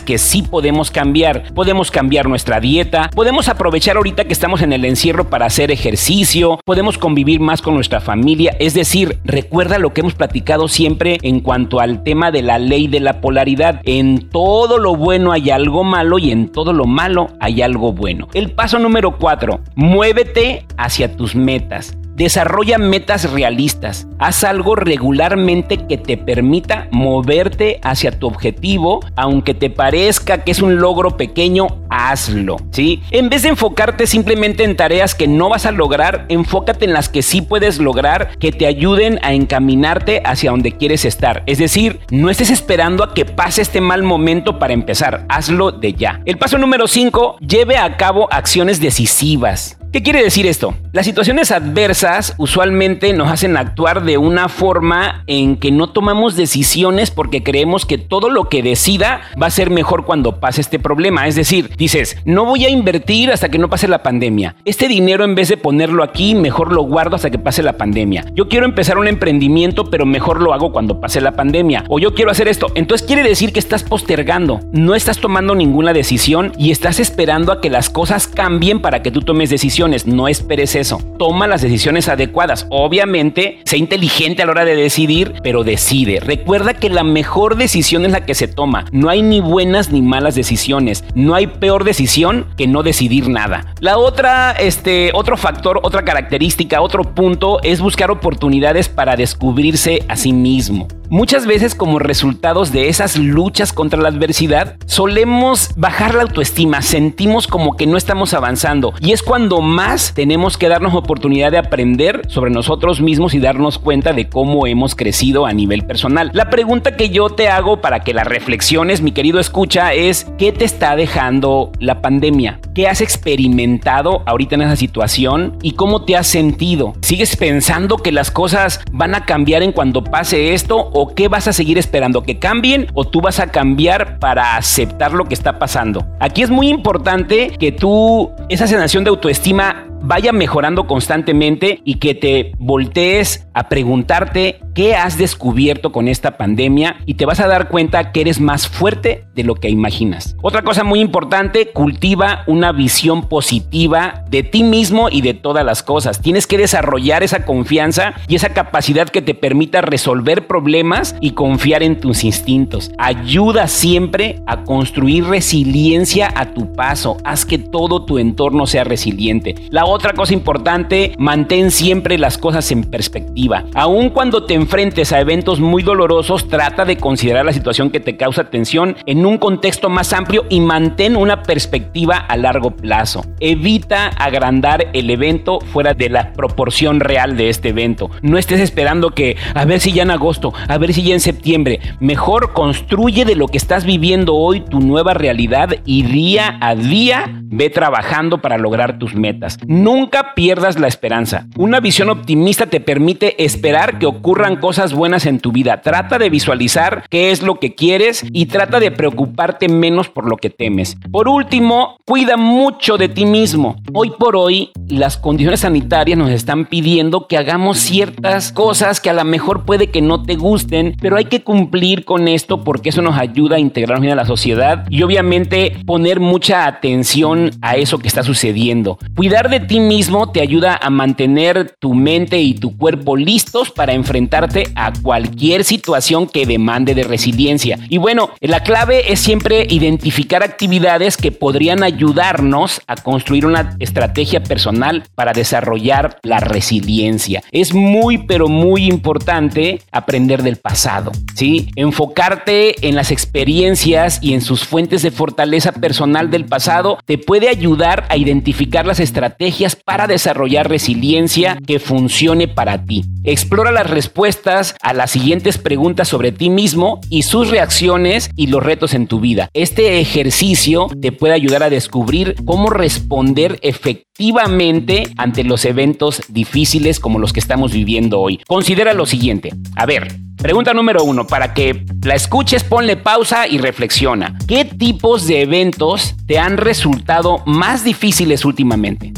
que 0.00 0.16
sí 0.16 0.40
podemos 0.40 0.90
cambiar. 0.90 1.52
Podemos 1.54 1.90
cambiar 1.90 2.28
nuestra 2.28 2.60
dieta, 2.60 3.10
podemos 3.14 3.50
aprovechar 3.50 3.98
ahorita 3.98 4.24
que 4.24 4.32
estamos 4.32 4.62
en 4.62 4.72
el 4.72 4.86
encierro 4.86 5.28
para 5.28 5.46
hacer 5.46 5.70
ejercicio, 5.70 6.60
podemos 6.64 6.96
convivir 6.96 7.40
más 7.40 7.60
con 7.60 7.74
nuestra 7.74 8.00
familia. 8.00 8.56
Es 8.58 8.72
decir, 8.72 9.18
recuerda 9.24 9.78
que 9.94 10.02
hemos 10.02 10.14
platicado 10.14 10.68
siempre 10.68 11.18
en 11.22 11.40
cuanto 11.40 11.80
al 11.80 12.02
tema 12.02 12.30
de 12.30 12.42
la 12.42 12.58
ley 12.58 12.88
de 12.88 13.00
la 13.00 13.20
polaridad. 13.20 13.80
En 13.84 14.28
todo 14.28 14.78
lo 14.78 14.96
bueno 14.96 15.32
hay 15.32 15.50
algo 15.50 15.84
malo 15.84 16.18
y 16.18 16.30
en 16.30 16.48
todo 16.48 16.72
lo 16.72 16.84
malo 16.84 17.28
hay 17.40 17.62
algo 17.62 17.92
bueno. 17.92 18.28
El 18.34 18.50
paso 18.50 18.78
número 18.78 19.16
4, 19.18 19.60
muévete 19.76 20.66
hacia 20.76 21.16
tus 21.16 21.34
metas. 21.34 21.96
Desarrolla 22.14 22.78
metas 22.78 23.32
realistas. 23.32 24.06
Haz 24.20 24.44
algo 24.44 24.76
regularmente 24.76 25.86
que 25.88 25.98
te 25.98 26.16
permita 26.16 26.86
moverte 26.92 27.80
hacia 27.82 28.18
tu 28.18 28.28
objetivo, 28.28 29.00
aunque 29.16 29.52
te 29.52 29.68
parezca 29.68 30.44
que 30.44 30.52
es 30.52 30.62
un 30.62 30.78
logro 30.78 31.16
pequeño, 31.16 31.66
hazlo, 31.90 32.56
¿sí? 32.70 33.02
En 33.10 33.28
vez 33.30 33.42
de 33.42 33.48
enfocarte 33.48 34.06
simplemente 34.06 34.62
en 34.62 34.76
tareas 34.76 35.14
que 35.16 35.26
no 35.26 35.48
vas 35.48 35.66
a 35.66 35.72
lograr, 35.72 36.26
enfócate 36.28 36.84
en 36.84 36.92
las 36.92 37.08
que 37.08 37.22
sí 37.22 37.42
puedes 37.42 37.78
lograr 37.78 38.38
que 38.38 38.52
te 38.52 38.66
ayuden 38.66 39.18
a 39.22 39.32
encaminarte 39.32 40.22
hacia 40.24 40.52
donde 40.52 40.72
quieres 40.72 41.04
estar. 41.04 41.42
Es 41.46 41.58
decir, 41.58 42.00
no 42.10 42.30
estés 42.30 42.50
esperando 42.50 43.02
a 43.02 43.12
que 43.12 43.24
pase 43.24 43.62
este 43.62 43.80
mal 43.80 44.04
momento 44.04 44.58
para 44.60 44.72
empezar, 44.72 45.26
hazlo 45.28 45.72
de 45.72 45.94
ya. 45.94 46.20
El 46.24 46.38
paso 46.38 46.58
número 46.58 46.86
5, 46.86 47.38
lleve 47.40 47.76
a 47.76 47.96
cabo 47.96 48.28
acciones 48.30 48.80
decisivas. 48.80 49.78
¿Qué 49.94 50.02
quiere 50.02 50.24
decir 50.24 50.44
esto? 50.48 50.74
Las 50.90 51.06
situaciones 51.06 51.52
adversas 51.52 52.34
usualmente 52.36 53.12
nos 53.12 53.30
hacen 53.30 53.56
actuar 53.56 54.02
de 54.02 54.18
una 54.18 54.48
forma 54.48 55.22
en 55.28 55.56
que 55.56 55.70
no 55.70 55.90
tomamos 55.90 56.34
decisiones 56.34 57.12
porque 57.12 57.44
creemos 57.44 57.86
que 57.86 57.96
todo 57.96 58.28
lo 58.28 58.48
que 58.48 58.64
decida 58.64 59.20
va 59.40 59.46
a 59.46 59.50
ser 59.50 59.70
mejor 59.70 60.04
cuando 60.04 60.40
pase 60.40 60.62
este 60.62 60.80
problema. 60.80 61.28
Es 61.28 61.36
decir, 61.36 61.70
dices, 61.76 62.16
no 62.24 62.44
voy 62.44 62.64
a 62.64 62.70
invertir 62.70 63.30
hasta 63.30 63.50
que 63.50 63.58
no 63.58 63.70
pase 63.70 63.86
la 63.86 64.02
pandemia. 64.02 64.56
Este 64.64 64.88
dinero 64.88 65.22
en 65.22 65.36
vez 65.36 65.48
de 65.48 65.58
ponerlo 65.58 66.02
aquí, 66.02 66.34
mejor 66.34 66.72
lo 66.72 66.82
guardo 66.82 67.14
hasta 67.14 67.30
que 67.30 67.38
pase 67.38 67.62
la 67.62 67.74
pandemia. 67.74 68.24
Yo 68.34 68.48
quiero 68.48 68.66
empezar 68.66 68.98
un 68.98 69.06
emprendimiento, 69.06 69.90
pero 69.90 70.06
mejor 70.06 70.42
lo 70.42 70.54
hago 70.54 70.72
cuando 70.72 71.00
pase 71.00 71.20
la 71.20 71.36
pandemia. 71.36 71.84
O 71.88 72.00
yo 72.00 72.14
quiero 72.16 72.32
hacer 72.32 72.48
esto. 72.48 72.66
Entonces 72.74 73.06
quiere 73.06 73.22
decir 73.22 73.52
que 73.52 73.60
estás 73.60 73.84
postergando. 73.84 74.58
No 74.72 74.96
estás 74.96 75.18
tomando 75.18 75.54
ninguna 75.54 75.92
decisión 75.92 76.50
y 76.58 76.72
estás 76.72 76.98
esperando 76.98 77.52
a 77.52 77.60
que 77.60 77.70
las 77.70 77.90
cosas 77.90 78.26
cambien 78.26 78.80
para 78.80 79.00
que 79.00 79.12
tú 79.12 79.20
tomes 79.20 79.50
decisiones 79.50 79.83
no 80.06 80.28
esperes 80.28 80.74
eso. 80.74 81.00
Toma 81.18 81.46
las 81.46 81.62
decisiones 81.62 82.08
adecuadas. 82.08 82.66
Obviamente, 82.70 83.60
sé 83.64 83.76
inteligente 83.76 84.42
a 84.42 84.46
la 84.46 84.52
hora 84.52 84.64
de 84.64 84.74
decidir, 84.74 85.34
pero 85.42 85.64
decide. 85.64 86.20
Recuerda 86.20 86.74
que 86.74 86.88
la 86.88 87.04
mejor 87.04 87.56
decisión 87.56 88.04
es 88.04 88.12
la 88.12 88.24
que 88.24 88.34
se 88.34 88.48
toma. 88.48 88.86
No 88.92 89.10
hay 89.10 89.22
ni 89.22 89.40
buenas 89.40 89.90
ni 89.90 90.02
malas 90.02 90.34
decisiones. 90.34 91.04
No 91.14 91.34
hay 91.34 91.46
peor 91.46 91.84
decisión 91.84 92.46
que 92.56 92.66
no 92.66 92.82
decidir 92.82 93.28
nada. 93.28 93.74
La 93.80 93.98
otra, 93.98 94.52
este, 94.52 95.10
otro 95.14 95.36
factor, 95.36 95.80
otra 95.82 96.04
característica, 96.04 96.80
otro 96.80 97.14
punto 97.14 97.62
es 97.62 97.80
buscar 97.80 98.10
oportunidades 98.10 98.88
para 98.88 99.16
descubrirse 99.16 100.02
a 100.08 100.16
sí 100.16 100.32
mismo. 100.32 100.88
Muchas 101.14 101.46
veces 101.46 101.76
como 101.76 102.00
resultados 102.00 102.72
de 102.72 102.88
esas 102.88 103.16
luchas 103.16 103.72
contra 103.72 104.00
la 104.00 104.08
adversidad, 104.08 104.74
solemos 104.84 105.70
bajar 105.76 106.12
la 106.12 106.22
autoestima, 106.22 106.82
sentimos 106.82 107.46
como 107.46 107.76
que 107.76 107.86
no 107.86 107.96
estamos 107.96 108.34
avanzando 108.34 108.92
y 108.98 109.12
es 109.12 109.22
cuando 109.22 109.60
más 109.60 110.12
tenemos 110.12 110.58
que 110.58 110.68
darnos 110.68 110.92
oportunidad 110.92 111.52
de 111.52 111.58
aprender 111.58 112.22
sobre 112.26 112.50
nosotros 112.50 113.00
mismos 113.00 113.32
y 113.32 113.38
darnos 113.38 113.78
cuenta 113.78 114.12
de 114.12 114.28
cómo 114.28 114.66
hemos 114.66 114.96
crecido 114.96 115.46
a 115.46 115.52
nivel 115.52 115.86
personal. 115.86 116.32
La 116.34 116.50
pregunta 116.50 116.96
que 116.96 117.10
yo 117.10 117.30
te 117.30 117.46
hago 117.46 117.80
para 117.80 118.00
que 118.00 118.12
la 118.12 118.24
reflexiones, 118.24 119.00
mi 119.00 119.12
querido 119.12 119.38
escucha, 119.38 119.94
es 119.94 120.26
¿qué 120.36 120.50
te 120.50 120.64
está 120.64 120.96
dejando 120.96 121.70
la 121.78 122.02
pandemia? 122.02 122.58
¿Qué 122.74 122.88
has 122.88 123.00
experimentado 123.00 124.24
ahorita 124.26 124.56
en 124.56 124.62
esa 124.62 124.74
situación 124.74 125.56
y 125.62 125.74
cómo 125.74 126.04
te 126.04 126.16
has 126.16 126.26
sentido? 126.26 126.94
¿Sigues 127.02 127.36
pensando 127.36 127.98
que 127.98 128.10
las 128.10 128.32
cosas 128.32 128.80
van 128.90 129.14
a 129.14 129.26
cambiar 129.26 129.62
en 129.62 129.70
cuando 129.70 130.02
pase 130.02 130.54
esto 130.54 130.78
o 130.92 131.14
qué 131.14 131.28
vas 131.28 131.46
a 131.46 131.52
seguir 131.52 131.78
esperando? 131.78 132.24
¿Que 132.24 132.40
cambien 132.40 132.88
o 132.94 133.04
tú 133.04 133.20
vas 133.20 133.38
a 133.38 133.52
cambiar 133.52 134.18
para 134.18 134.56
aceptar 134.56 135.12
lo 135.12 135.26
que 135.26 135.34
está 135.34 135.60
pasando? 135.60 136.04
Aquí 136.18 136.42
es 136.42 136.50
muy 136.50 136.68
importante 136.68 137.52
que 137.60 137.70
tú, 137.70 138.32
esa 138.48 138.66
sensación 138.66 139.04
de 139.04 139.10
autoestima 139.10 139.86
vaya 140.06 140.32
mejorando 140.32 140.86
constantemente 140.86 141.80
y 141.84 141.94
que 141.94 142.14
te 142.14 142.52
voltees 142.58 143.46
a 143.54 143.68
preguntarte 143.68 144.60
qué 144.74 144.94
has 144.96 145.16
descubierto 145.16 145.92
con 145.92 146.08
esta 146.08 146.36
pandemia 146.36 146.96
y 147.06 147.14
te 147.14 147.24
vas 147.24 147.40
a 147.40 147.46
dar 147.46 147.68
cuenta 147.68 148.12
que 148.12 148.20
eres 148.20 148.40
más 148.40 148.68
fuerte 148.68 149.24
de 149.34 149.44
lo 149.44 149.54
que 149.54 149.70
imaginas. 149.70 150.36
Otra 150.42 150.62
cosa 150.62 150.84
muy 150.84 151.00
importante, 151.00 151.70
cultiva 151.70 152.42
una 152.46 152.72
visión 152.72 153.28
positiva 153.28 154.24
de 154.28 154.42
ti 154.42 154.62
mismo 154.62 155.08
y 155.10 155.22
de 155.22 155.34
todas 155.34 155.64
las 155.64 155.82
cosas. 155.82 156.20
Tienes 156.20 156.46
que 156.46 156.58
desarrollar 156.58 157.22
esa 157.22 157.44
confianza 157.44 158.14
y 158.28 158.34
esa 158.34 158.50
capacidad 158.50 159.08
que 159.08 159.22
te 159.22 159.34
permita 159.34 159.80
resolver 159.80 160.46
problemas 160.46 161.14
y 161.20 161.30
confiar 161.30 161.82
en 161.82 162.00
tus 162.00 162.24
instintos. 162.24 162.90
Ayuda 162.98 163.68
siempre 163.68 164.42
a 164.46 164.64
construir 164.64 165.24
resiliencia 165.24 166.30
a 166.34 166.52
tu 166.52 166.72
paso. 166.72 167.16
Haz 167.24 167.46
que 167.46 167.58
todo 167.58 168.04
tu 168.04 168.18
entorno 168.18 168.66
sea 168.66 168.84
resiliente. 168.84 169.54
La 169.70 169.84
otra 169.94 170.12
cosa 170.12 170.34
importante, 170.34 171.14
mantén 171.18 171.70
siempre 171.70 172.18
las 172.18 172.36
cosas 172.36 172.70
en 172.72 172.82
perspectiva. 172.82 173.64
Aun 173.74 174.10
cuando 174.10 174.44
te 174.44 174.54
enfrentes 174.54 175.12
a 175.12 175.20
eventos 175.20 175.60
muy 175.60 175.84
dolorosos, 175.84 176.48
trata 176.48 176.84
de 176.84 176.96
considerar 176.96 177.44
la 177.44 177.52
situación 177.52 177.90
que 177.90 178.00
te 178.00 178.16
causa 178.16 178.50
tensión 178.50 178.96
en 179.06 179.24
un 179.24 179.38
contexto 179.38 179.88
más 179.88 180.12
amplio 180.12 180.46
y 180.50 180.60
mantén 180.60 181.16
una 181.16 181.42
perspectiva 181.42 182.16
a 182.16 182.36
largo 182.36 182.72
plazo. 182.72 183.24
Evita 183.38 184.08
agrandar 184.08 184.88
el 184.92 185.10
evento 185.10 185.60
fuera 185.60 185.94
de 185.94 186.08
la 186.08 186.32
proporción 186.32 186.98
real 186.98 187.36
de 187.36 187.48
este 187.48 187.68
evento. 187.68 188.10
No 188.20 188.36
estés 188.36 188.60
esperando 188.60 189.10
que 189.10 189.36
a 189.54 189.64
ver 189.64 189.78
si 189.78 189.92
ya 189.92 190.02
en 190.02 190.10
agosto, 190.10 190.52
a 190.66 190.76
ver 190.76 190.92
si 190.92 191.04
ya 191.04 191.14
en 191.14 191.20
septiembre. 191.20 191.78
Mejor 192.00 192.52
construye 192.52 193.24
de 193.24 193.36
lo 193.36 193.46
que 193.46 193.58
estás 193.58 193.84
viviendo 193.84 194.34
hoy 194.34 194.60
tu 194.60 194.80
nueva 194.80 195.14
realidad 195.14 195.70
y 195.84 196.02
día 196.02 196.58
a 196.60 196.74
día 196.74 197.42
ve 197.56 197.70
trabajando 197.70 198.38
para 198.38 198.58
lograr 198.58 198.98
tus 198.98 199.14
metas. 199.14 199.58
Nunca 199.84 200.32
pierdas 200.34 200.80
la 200.80 200.88
esperanza. 200.88 201.46
Una 201.58 201.78
visión 201.78 202.08
optimista 202.08 202.64
te 202.64 202.80
permite 202.80 203.44
esperar 203.44 203.98
que 203.98 204.06
ocurran 204.06 204.56
cosas 204.56 204.94
buenas 204.94 205.26
en 205.26 205.40
tu 205.40 205.52
vida. 205.52 205.82
Trata 205.82 206.16
de 206.16 206.30
visualizar 206.30 207.04
qué 207.10 207.30
es 207.30 207.42
lo 207.42 207.56
que 207.56 207.74
quieres 207.74 208.24
y 208.32 208.46
trata 208.46 208.80
de 208.80 208.90
preocuparte 208.90 209.68
menos 209.68 210.08
por 210.08 210.26
lo 210.26 210.38
que 210.38 210.48
temes. 210.48 210.96
Por 211.12 211.28
último, 211.28 211.98
cuida 212.06 212.38
mucho 212.38 212.96
de 212.96 213.10
ti 213.10 213.26
mismo. 213.26 213.76
Hoy 213.92 214.10
por 214.18 214.36
hoy, 214.36 214.70
las 214.88 215.18
condiciones 215.18 215.60
sanitarias 215.60 216.16
nos 216.16 216.30
están 216.30 216.64
pidiendo 216.64 217.26
que 217.26 217.36
hagamos 217.36 217.76
ciertas 217.76 218.52
cosas 218.52 219.02
que 219.02 219.10
a 219.10 219.12
lo 219.12 219.24
mejor 219.26 219.66
puede 219.66 219.88
que 219.88 220.00
no 220.00 220.22
te 220.22 220.36
gusten, 220.36 220.96
pero 220.98 221.18
hay 221.18 221.26
que 221.26 221.42
cumplir 221.42 222.06
con 222.06 222.26
esto 222.26 222.64
porque 222.64 222.88
eso 222.88 223.02
nos 223.02 223.18
ayuda 223.18 223.56
a 223.56 223.60
integrarnos 223.60 224.00
bien 224.00 224.14
a 224.14 224.16
la 224.16 224.24
sociedad 224.24 224.86
y 224.88 225.02
obviamente 225.02 225.76
poner 225.84 226.20
mucha 226.20 226.64
atención 226.64 227.50
a 227.60 227.76
eso 227.76 227.98
que 227.98 228.08
está 228.08 228.22
sucediendo. 228.22 228.96
Cuidar 229.14 229.50
de 229.50 229.60
ti 229.66 229.80
mismo 229.80 230.30
te 230.30 230.40
ayuda 230.40 230.78
a 230.80 230.90
mantener 230.90 231.74
tu 231.78 231.94
mente 231.94 232.40
y 232.40 232.54
tu 232.54 232.76
cuerpo 232.76 233.16
listos 233.16 233.70
para 233.70 233.92
enfrentarte 233.92 234.68
a 234.74 234.92
cualquier 235.02 235.64
situación 235.64 236.26
que 236.26 236.46
demande 236.46 236.94
de 236.94 237.04
resiliencia. 237.04 237.78
Y 237.88 237.98
bueno, 237.98 238.30
la 238.40 238.60
clave 238.60 239.12
es 239.12 239.20
siempre 239.20 239.66
identificar 239.68 240.42
actividades 240.42 241.16
que 241.16 241.32
podrían 241.32 241.82
ayudarnos 241.82 242.80
a 242.86 242.96
construir 242.96 243.46
una 243.46 243.76
estrategia 243.78 244.42
personal 244.42 245.04
para 245.14 245.32
desarrollar 245.32 246.18
la 246.22 246.40
resiliencia. 246.40 247.42
Es 247.52 247.74
muy 247.74 248.18
pero 248.18 248.48
muy 248.48 248.86
importante 248.86 249.80
aprender 249.92 250.42
del 250.42 250.56
pasado, 250.56 251.12
¿sí? 251.34 251.70
Enfocarte 251.76 252.88
en 252.88 252.96
las 252.96 253.10
experiencias 253.10 254.18
y 254.20 254.34
en 254.34 254.40
sus 254.40 254.64
fuentes 254.64 255.02
de 255.02 255.10
fortaleza 255.10 255.72
personal 255.72 256.30
del 256.30 256.44
pasado 256.46 256.98
te 257.04 257.18
puede 257.18 257.48
ayudar 257.48 258.06
a 258.08 258.16
identificar 258.16 258.86
las 258.86 259.00
estrategias 259.00 259.53
para 259.84 260.06
desarrollar 260.06 260.68
resiliencia 260.68 261.58
que 261.66 261.78
funcione 261.78 262.48
para 262.48 262.84
ti. 262.84 263.04
Explora 263.22 263.70
las 263.70 263.88
respuestas 263.88 264.74
a 264.82 264.92
las 264.92 265.12
siguientes 265.12 265.58
preguntas 265.58 266.08
sobre 266.08 266.32
ti 266.32 266.50
mismo 266.50 267.00
y 267.08 267.22
sus 267.22 267.50
reacciones 267.50 268.30
y 268.36 268.48
los 268.48 268.62
retos 268.62 268.94
en 268.94 269.06
tu 269.06 269.20
vida. 269.20 269.48
Este 269.54 270.00
ejercicio 270.00 270.88
te 271.00 271.12
puede 271.12 271.34
ayudar 271.34 271.62
a 271.62 271.70
descubrir 271.70 272.34
cómo 272.44 272.68
responder 272.68 273.58
efectivamente 273.62 275.08
ante 275.16 275.44
los 275.44 275.64
eventos 275.64 276.22
difíciles 276.28 276.98
como 277.00 277.18
los 277.18 277.32
que 277.32 277.40
estamos 277.40 277.72
viviendo 277.72 278.20
hoy. 278.20 278.40
Considera 278.46 278.92
lo 278.92 279.06
siguiente. 279.06 279.52
A 279.76 279.86
ver, 279.86 280.08
Pregunta 280.36 280.74
número 280.74 281.02
uno, 281.04 281.26
para 281.26 281.54
que 281.54 281.86
la 282.02 282.16
escuches, 282.16 282.64
ponle 282.64 282.98
pausa 282.98 283.48
y 283.48 283.56
reflexiona. 283.56 284.36
¿Qué 284.46 284.66
tipos 284.66 285.26
de 285.26 285.40
eventos 285.40 286.16
te 286.26 286.38
han 286.38 286.58
resultado 286.58 287.42
más 287.46 287.82
difíciles 287.82 288.44
últimamente? 288.44 289.14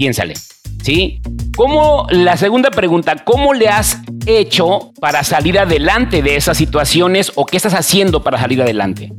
Piénsale. 0.00 0.32
¿Sí? 0.82 1.20
¿Cómo, 1.54 2.06
la 2.08 2.38
segunda 2.38 2.70
pregunta, 2.70 3.16
¿cómo 3.22 3.52
le 3.52 3.68
has 3.68 3.98
hecho 4.24 4.92
para 4.98 5.22
salir 5.24 5.58
adelante 5.58 6.22
de 6.22 6.36
esas 6.36 6.56
situaciones 6.56 7.32
o 7.34 7.44
qué 7.44 7.58
estás 7.58 7.74
haciendo 7.74 8.22
para 8.22 8.38
salir 8.38 8.62
adelante? 8.62 9.12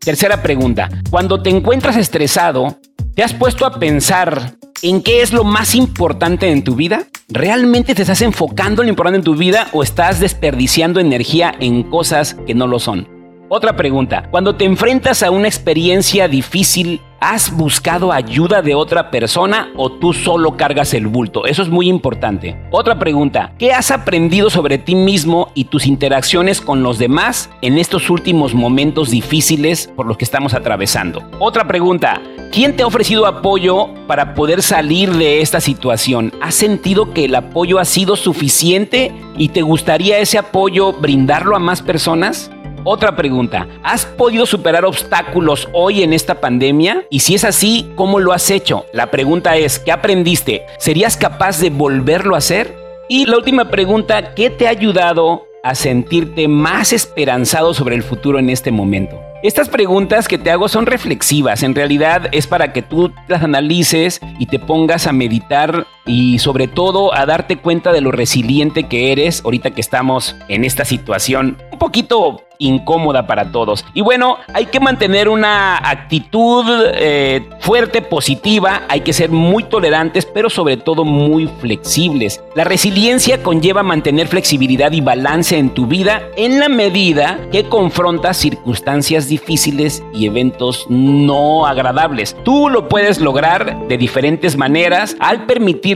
Tercera 0.00 0.42
pregunta, 0.42 0.88
cuando 1.10 1.42
te 1.42 1.50
encuentras 1.50 1.98
estresado, 1.98 2.78
¿te 3.14 3.24
has 3.24 3.34
puesto 3.34 3.66
a 3.66 3.78
pensar 3.78 4.54
en 4.80 5.02
qué 5.02 5.20
es 5.20 5.34
lo 5.34 5.44
más 5.44 5.74
importante 5.74 6.50
en 6.50 6.64
tu 6.64 6.76
vida? 6.76 7.02
¿Realmente 7.28 7.94
te 7.94 8.00
estás 8.00 8.22
enfocando 8.22 8.80
en 8.80 8.86
lo 8.86 8.92
importante 8.92 9.18
en 9.18 9.24
tu 9.24 9.34
vida 9.34 9.68
o 9.74 9.82
estás 9.82 10.18
desperdiciando 10.18 10.98
energía 10.98 11.54
en 11.60 11.82
cosas 11.82 12.38
que 12.46 12.54
no 12.54 12.66
lo 12.66 12.78
son? 12.78 13.06
Otra 13.50 13.76
pregunta, 13.76 14.28
cuando 14.30 14.56
te 14.56 14.64
enfrentas 14.64 15.22
a 15.22 15.30
una 15.30 15.46
experiencia 15.46 16.26
difícil, 16.26 17.02
¿has 17.20 17.50
buscado 17.50 18.12
ayuda 18.12 18.62
de 18.62 18.74
otra 18.74 19.10
persona 19.10 19.70
o 19.76 19.90
tú 19.90 20.12
solo 20.12 20.56
cargas 20.56 20.94
el 20.94 21.06
bulto? 21.06 21.46
Eso 21.46 21.62
es 21.62 21.68
muy 21.68 21.88
importante. 21.88 22.56
Otra 22.70 22.98
pregunta, 22.98 23.52
¿qué 23.58 23.72
has 23.72 23.90
aprendido 23.90 24.50
sobre 24.50 24.78
ti 24.78 24.94
mismo 24.94 25.50
y 25.54 25.64
tus 25.64 25.86
interacciones 25.86 26.60
con 26.60 26.82
los 26.82 26.98
demás 26.98 27.50
en 27.62 27.78
estos 27.78 28.10
últimos 28.10 28.54
momentos 28.54 29.10
difíciles 29.10 29.90
por 29.96 30.06
los 30.06 30.16
que 30.16 30.24
estamos 30.24 30.54
atravesando? 30.54 31.22
Otra 31.38 31.66
pregunta, 31.66 32.20
¿quién 32.52 32.76
te 32.76 32.82
ha 32.82 32.86
ofrecido 32.86 33.26
apoyo 33.26 33.88
para 34.06 34.34
poder 34.34 34.62
salir 34.62 35.10
de 35.12 35.40
esta 35.40 35.60
situación? 35.60 36.32
¿Has 36.40 36.54
sentido 36.54 37.12
que 37.12 37.24
el 37.24 37.34
apoyo 37.34 37.78
ha 37.78 37.84
sido 37.84 38.16
suficiente 38.16 39.12
y 39.38 39.48
te 39.48 39.62
gustaría 39.62 40.18
ese 40.18 40.38
apoyo 40.38 40.92
brindarlo 40.92 41.56
a 41.56 41.60
más 41.60 41.82
personas? 41.82 42.50
Otra 42.88 43.16
pregunta, 43.16 43.66
¿has 43.82 44.06
podido 44.06 44.46
superar 44.46 44.84
obstáculos 44.84 45.68
hoy 45.72 46.04
en 46.04 46.12
esta 46.12 46.40
pandemia? 46.40 47.04
Y 47.10 47.18
si 47.18 47.34
es 47.34 47.42
así, 47.42 47.90
¿cómo 47.96 48.20
lo 48.20 48.32
has 48.32 48.48
hecho? 48.48 48.86
La 48.92 49.10
pregunta 49.10 49.56
es, 49.56 49.80
¿qué 49.80 49.90
aprendiste? 49.90 50.66
¿Serías 50.78 51.16
capaz 51.16 51.58
de 51.58 51.70
volverlo 51.70 52.36
a 52.36 52.38
hacer? 52.38 52.76
Y 53.08 53.26
la 53.26 53.38
última 53.38 53.70
pregunta, 53.70 54.34
¿qué 54.34 54.50
te 54.50 54.68
ha 54.68 54.70
ayudado 54.70 55.48
a 55.64 55.74
sentirte 55.74 56.46
más 56.46 56.92
esperanzado 56.92 57.74
sobre 57.74 57.96
el 57.96 58.04
futuro 58.04 58.38
en 58.38 58.50
este 58.50 58.70
momento? 58.70 59.20
Estas 59.42 59.68
preguntas 59.68 60.28
que 60.28 60.38
te 60.38 60.52
hago 60.52 60.68
son 60.68 60.86
reflexivas, 60.86 61.64
en 61.64 61.74
realidad 61.74 62.28
es 62.30 62.46
para 62.46 62.72
que 62.72 62.82
tú 62.82 63.12
las 63.26 63.42
analices 63.42 64.20
y 64.38 64.46
te 64.46 64.60
pongas 64.60 65.08
a 65.08 65.12
meditar 65.12 65.88
y 66.06 66.38
sobre 66.38 66.68
todo 66.68 67.14
a 67.14 67.26
darte 67.26 67.56
cuenta 67.58 67.92
de 67.92 68.00
lo 68.00 68.12
resiliente 68.12 68.84
que 68.84 69.12
eres 69.12 69.42
ahorita 69.44 69.72
que 69.72 69.80
estamos 69.80 70.36
en 70.48 70.64
esta 70.64 70.84
situación 70.84 71.58
un 71.72 71.78
poquito 71.78 72.46
incómoda 72.58 73.26
para 73.26 73.50
todos. 73.52 73.84
Y 73.94 74.00
bueno, 74.00 74.38
hay 74.52 74.66
que 74.66 74.80
mantener 74.80 75.28
una 75.28 75.76
actitud 75.76 76.64
eh, 76.94 77.48
fuerte, 77.60 78.02
positiva, 78.02 78.82
hay 78.88 79.00
que 79.00 79.12
ser 79.12 79.30
muy 79.30 79.64
tolerantes, 79.64 80.26
pero 80.26 80.50
sobre 80.50 80.76
todo 80.76 81.04
muy 81.04 81.48
flexibles. 81.60 82.42
La 82.54 82.64
resiliencia 82.64 83.42
conlleva 83.42 83.82
mantener 83.82 84.28
flexibilidad 84.28 84.92
y 84.92 85.00
balance 85.00 85.58
en 85.58 85.70
tu 85.70 85.86
vida 85.86 86.22
en 86.36 86.58
la 86.58 86.68
medida 86.68 87.38
que 87.52 87.68
confrontas 87.68 88.36
circunstancias 88.36 89.28
difíciles 89.28 90.02
y 90.14 90.26
eventos 90.26 90.86
no 90.88 91.66
agradables. 91.66 92.36
Tú 92.44 92.68
lo 92.68 92.88
puedes 92.88 93.20
lograr 93.20 93.86
de 93.88 93.98
diferentes 93.98 94.56
maneras 94.56 95.16
al 95.20 95.46